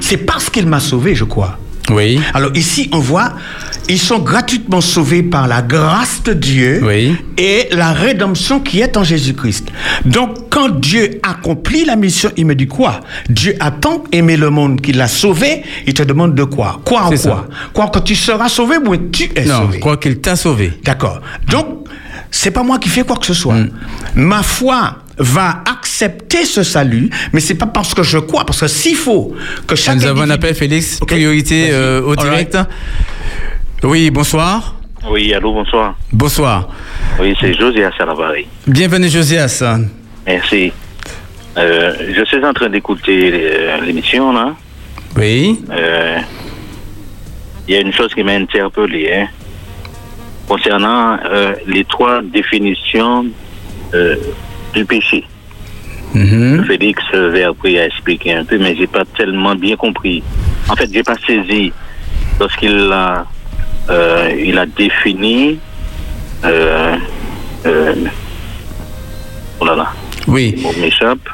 [0.00, 1.58] C'est parce qu'il m'a sauvé, je crois.
[1.90, 2.20] Oui.
[2.34, 3.32] Alors ici, on voit,
[3.88, 7.16] ils sont gratuitement sauvés par la grâce de Dieu Oui.
[7.36, 9.68] et la rédemption qui est en Jésus-Christ.
[10.04, 13.00] Donc, quand Dieu accomplit la mission, il me dit quoi?
[13.28, 16.80] Dieu a tant aimé le monde qu'il l'a sauvé, il te demande de quoi?
[16.84, 17.46] Quoi en quoi?
[17.72, 19.80] Quoi que tu seras sauvé ou tu es Non, sauvé?
[19.80, 20.72] crois qu'il t'a sauvé.
[20.84, 21.20] D'accord.
[21.50, 21.66] Donc,
[22.30, 23.54] c'est pas moi qui fais quoi que ce soit.
[23.54, 23.70] Mm.
[24.16, 25.62] Ma foi va
[26.02, 29.34] accepter ce salut, mais c'est pas parce que je crois, parce que s'il faut
[29.66, 31.00] que chaque Nous avons un appel, Félix.
[31.00, 32.50] Priorité euh, au All right.
[32.50, 32.58] direct.
[33.82, 34.76] Oui, bonsoir.
[35.10, 35.96] Oui, allô, bonsoir.
[36.12, 36.68] Bonsoir.
[37.20, 38.46] Oui, c'est Josias à l'appareil.
[38.66, 39.62] Bienvenue, Josias.
[40.24, 40.72] Merci.
[41.56, 44.54] Euh, je suis en train d'écouter euh, l'émission, là.
[45.16, 45.60] Oui.
[45.70, 46.18] Euh,
[47.66, 49.26] Il y a une chose qui m'a interpellé, hein,
[50.46, 53.26] concernant euh, les trois définitions
[53.94, 54.14] euh,
[54.74, 55.24] du péché.
[56.14, 56.64] Mhm.
[56.66, 60.22] Félix euh, Verpré a expliqué un peu, mais j'ai pas tellement bien compris.
[60.68, 61.72] En fait, j'ai pas saisi
[62.40, 63.26] lorsqu'il a,
[63.90, 65.58] euh, il a défini.
[66.44, 66.96] Euh,
[67.66, 67.94] euh,
[69.60, 69.92] oh là là,
[70.26, 70.54] Oui.
[70.80, 71.28] m'échappe.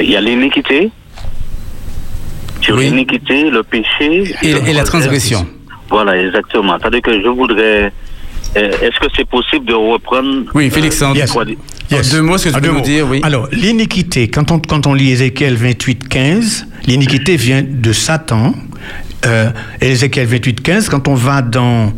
[0.00, 0.90] Il y a l'iniquité.
[2.62, 2.84] Sur Oui.
[2.84, 5.44] l'iniquité, le péché Et, et la transgression.
[5.90, 6.76] Voilà, exactement.
[6.80, 7.92] C'est-à-dire que je voudrais.
[8.56, 11.20] Euh, Est-ce que c'est possible de reprendre Oui, Félix, euh, en- les
[11.90, 12.08] Yes.
[12.10, 13.20] En deux mots, est-ce que tu peux nous dire, oui.
[13.22, 18.54] Alors, l'iniquité, quand on, quand on lit Ézéchiel 28, 15, l'iniquité vient de Satan.
[19.26, 19.50] Euh,
[19.80, 21.92] et Ézéchiel 28, 15, quand on va dans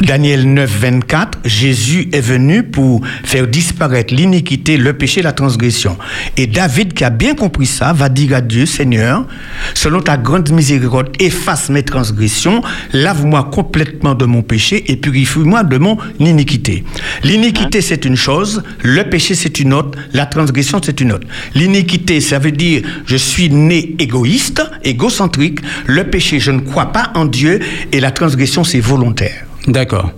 [0.00, 5.98] Daniel 9, 24, Jésus est venu pour faire disparaître l'iniquité, le péché, la transgression.
[6.38, 9.26] Et David, qui a bien compris ça, va dire à Dieu, Seigneur,
[9.74, 12.62] selon ta grande miséricorde, efface mes transgressions,
[12.94, 16.82] lave-moi complètement de mon péché et purifie-moi de mon iniquité.
[17.22, 21.26] L'iniquité, c'est une chose, le péché, c'est une autre, la transgression, c'est une autre.
[21.54, 27.12] L'iniquité, ça veut dire, je suis né égoïste, égocentrique, le péché, je ne crois pas
[27.14, 27.60] en Dieu,
[27.92, 29.49] et la transgression, c'est volontaire.
[29.66, 30.10] D'accord.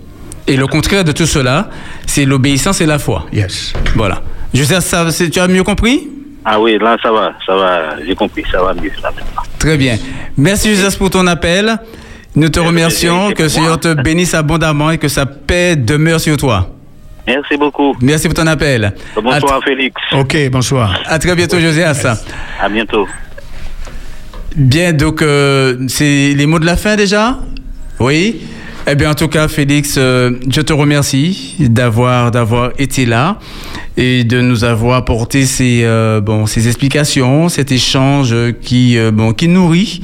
[0.47, 1.69] Et le contraire de tout cela,
[2.05, 3.25] c'est l'obéissance et la foi.
[3.31, 3.73] Yes.
[3.95, 4.21] Voilà.
[4.53, 6.07] Josias, ça, tu as mieux compris?
[6.45, 9.11] Ah oui, là, ça va, ça va, j'ai compris, ça va mieux, là.
[9.57, 9.97] Très bien.
[10.37, 11.77] Merci Josias pour ton appel.
[12.35, 13.31] Nous te remercions.
[13.31, 13.49] Que le.
[13.49, 16.69] Seigneur te bénisse abondamment et que sa paix demeure sur toi.
[17.25, 17.95] Merci beaucoup.
[18.01, 18.93] Merci pour ton appel.
[19.15, 19.95] Bonsoir, Félix.
[20.11, 20.99] Ok, bonsoir.
[21.05, 22.05] À, à très bientôt, Josias.
[22.61, 23.07] À bientôt.
[24.55, 27.39] Bien, donc, euh, c'est les mots de la fin déjà?
[27.99, 28.41] Oui.
[28.85, 33.39] Eh bien, en tout cas, Félix, euh, je te remercie d'avoir d'avoir été là
[33.95, 39.31] et de nous avoir apporté ces euh, bon ces explications, cet échange qui euh, bon
[39.31, 40.01] qui nourrit,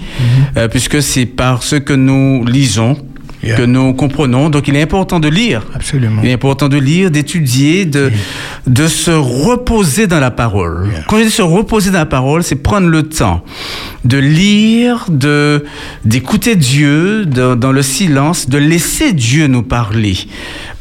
[0.55, 2.95] euh, puisque c'est par ce que nous lisons
[3.41, 3.55] Yeah.
[3.55, 4.49] que nous comprenons.
[4.49, 5.61] Donc, il est important de lire.
[5.73, 6.21] Absolument.
[6.21, 8.11] Il est important de lire, d'étudier, de,
[8.67, 10.89] de se reposer dans la parole.
[10.91, 11.03] Yeah.
[11.07, 13.43] Quand je dis se reposer dans la parole, c'est prendre le temps
[14.03, 15.63] de lire, de
[16.05, 20.17] d'écouter Dieu de- dans le silence, de laisser Dieu nous parler.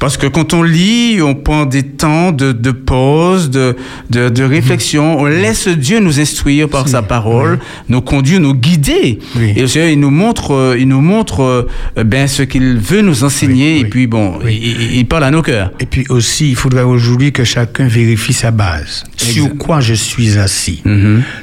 [0.00, 3.76] Parce que quand on lit, on prend des temps de, de pause, de,
[4.10, 9.18] de, de réflexion, on laisse Dieu nous instruire par sa parole, nous conduire, nous guider.
[9.36, 9.52] Oui.
[9.56, 13.24] Et au Seigneur, il nous montre, il nous montre euh, ben, ce qu'il veut nous
[13.24, 13.74] enseigner.
[13.74, 14.76] Oui, et puis bon, Oui.
[14.94, 15.72] il, parle à nos cœurs.
[15.80, 19.04] Et puis aussi, il faudrait aujourd'hui que chacun vérifie sa base.
[19.16, 20.82] Sur quoi je suis assis.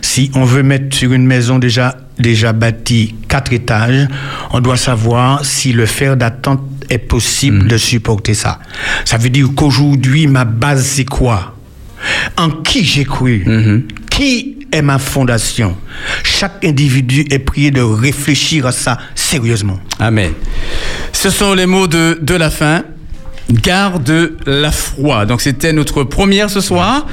[0.02, 4.08] Si on veut mettre sur une maison déjà, déjà bâtie quatre étages,
[4.52, 8.60] on doit savoir si le fer d'attente est possible de supporter ça.
[9.06, 11.56] Ça veut dire qu'aujourd'hui, ma base, c'est quoi?
[12.38, 13.46] En qui j'ai cru?
[14.10, 15.76] Qui est ma fondation?
[16.24, 19.80] Chaque individu est prié de réfléchir à ça sérieusement.
[20.00, 20.32] Amen.
[21.16, 22.84] Ce sont les mots de, de la fin.
[23.50, 25.26] Garde la foi.
[25.26, 27.08] Donc c'était notre première ce soir.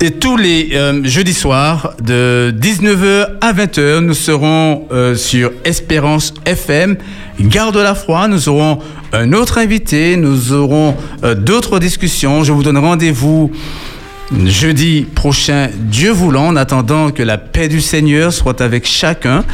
[0.00, 6.34] Et tous les euh, jeudis soirs, de 19h à 20h, nous serons euh, sur Espérance
[6.46, 6.96] FM.
[7.38, 8.26] Garde la foi.
[8.26, 8.78] Nous aurons
[9.12, 10.16] un autre invité.
[10.16, 12.42] Nous aurons euh, d'autres discussions.
[12.42, 13.52] Je vous donne rendez-vous
[14.46, 19.44] jeudi prochain, Dieu voulant, en attendant que la paix du Seigneur soit avec chacun.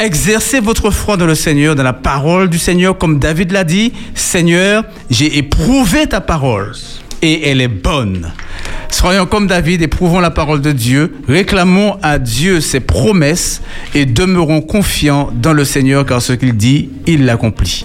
[0.00, 3.92] Exercez votre foi dans le Seigneur, dans la parole du Seigneur, comme David l'a dit.
[4.14, 6.72] Seigneur, j'ai éprouvé ta parole
[7.20, 8.32] et elle est bonne.
[8.90, 13.60] Soyons comme David, éprouvons la parole de Dieu, réclamons à Dieu ses promesses
[13.92, 17.84] et demeurons confiants dans le Seigneur car ce qu'il dit, il l'accomplit.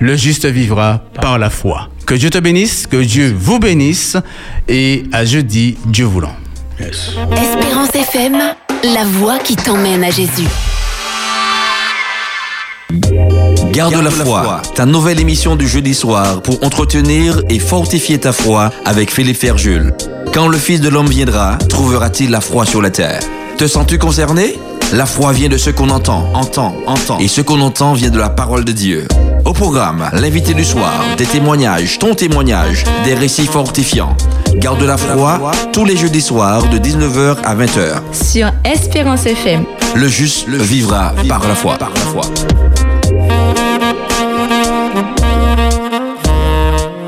[0.00, 1.88] Le juste vivra par la foi.
[2.04, 4.18] Que Dieu te bénisse, que Dieu vous bénisse
[4.68, 6.36] et à jeudi, Dieu voulant.
[6.78, 8.36] Espérance FM,
[8.84, 10.46] la voix qui t'emmène à Jésus.
[12.90, 18.70] Garde la foi, ta nouvelle émission du jeudi soir pour entretenir et fortifier ta foi
[18.86, 19.92] avec Philippe Ferjul.
[20.32, 23.20] Quand le Fils de l'homme viendra, trouvera-t-il la foi sur la terre?
[23.58, 24.58] Te sens-tu concerné?
[24.92, 27.18] La foi vient de ce qu'on entend, entend, entend.
[27.18, 29.06] Et ce qu'on entend vient de la parole de Dieu.
[29.44, 34.16] Au programme, l'invité du soir, des témoignages, ton témoignage, des récits fortifiants.
[34.54, 38.00] Garde la foi tous les jeudis soirs de 19h à 20h.
[38.12, 39.64] Sur Espérance FM.
[39.94, 41.76] Le juste vivra par la foi.
[41.76, 42.22] Par la foi.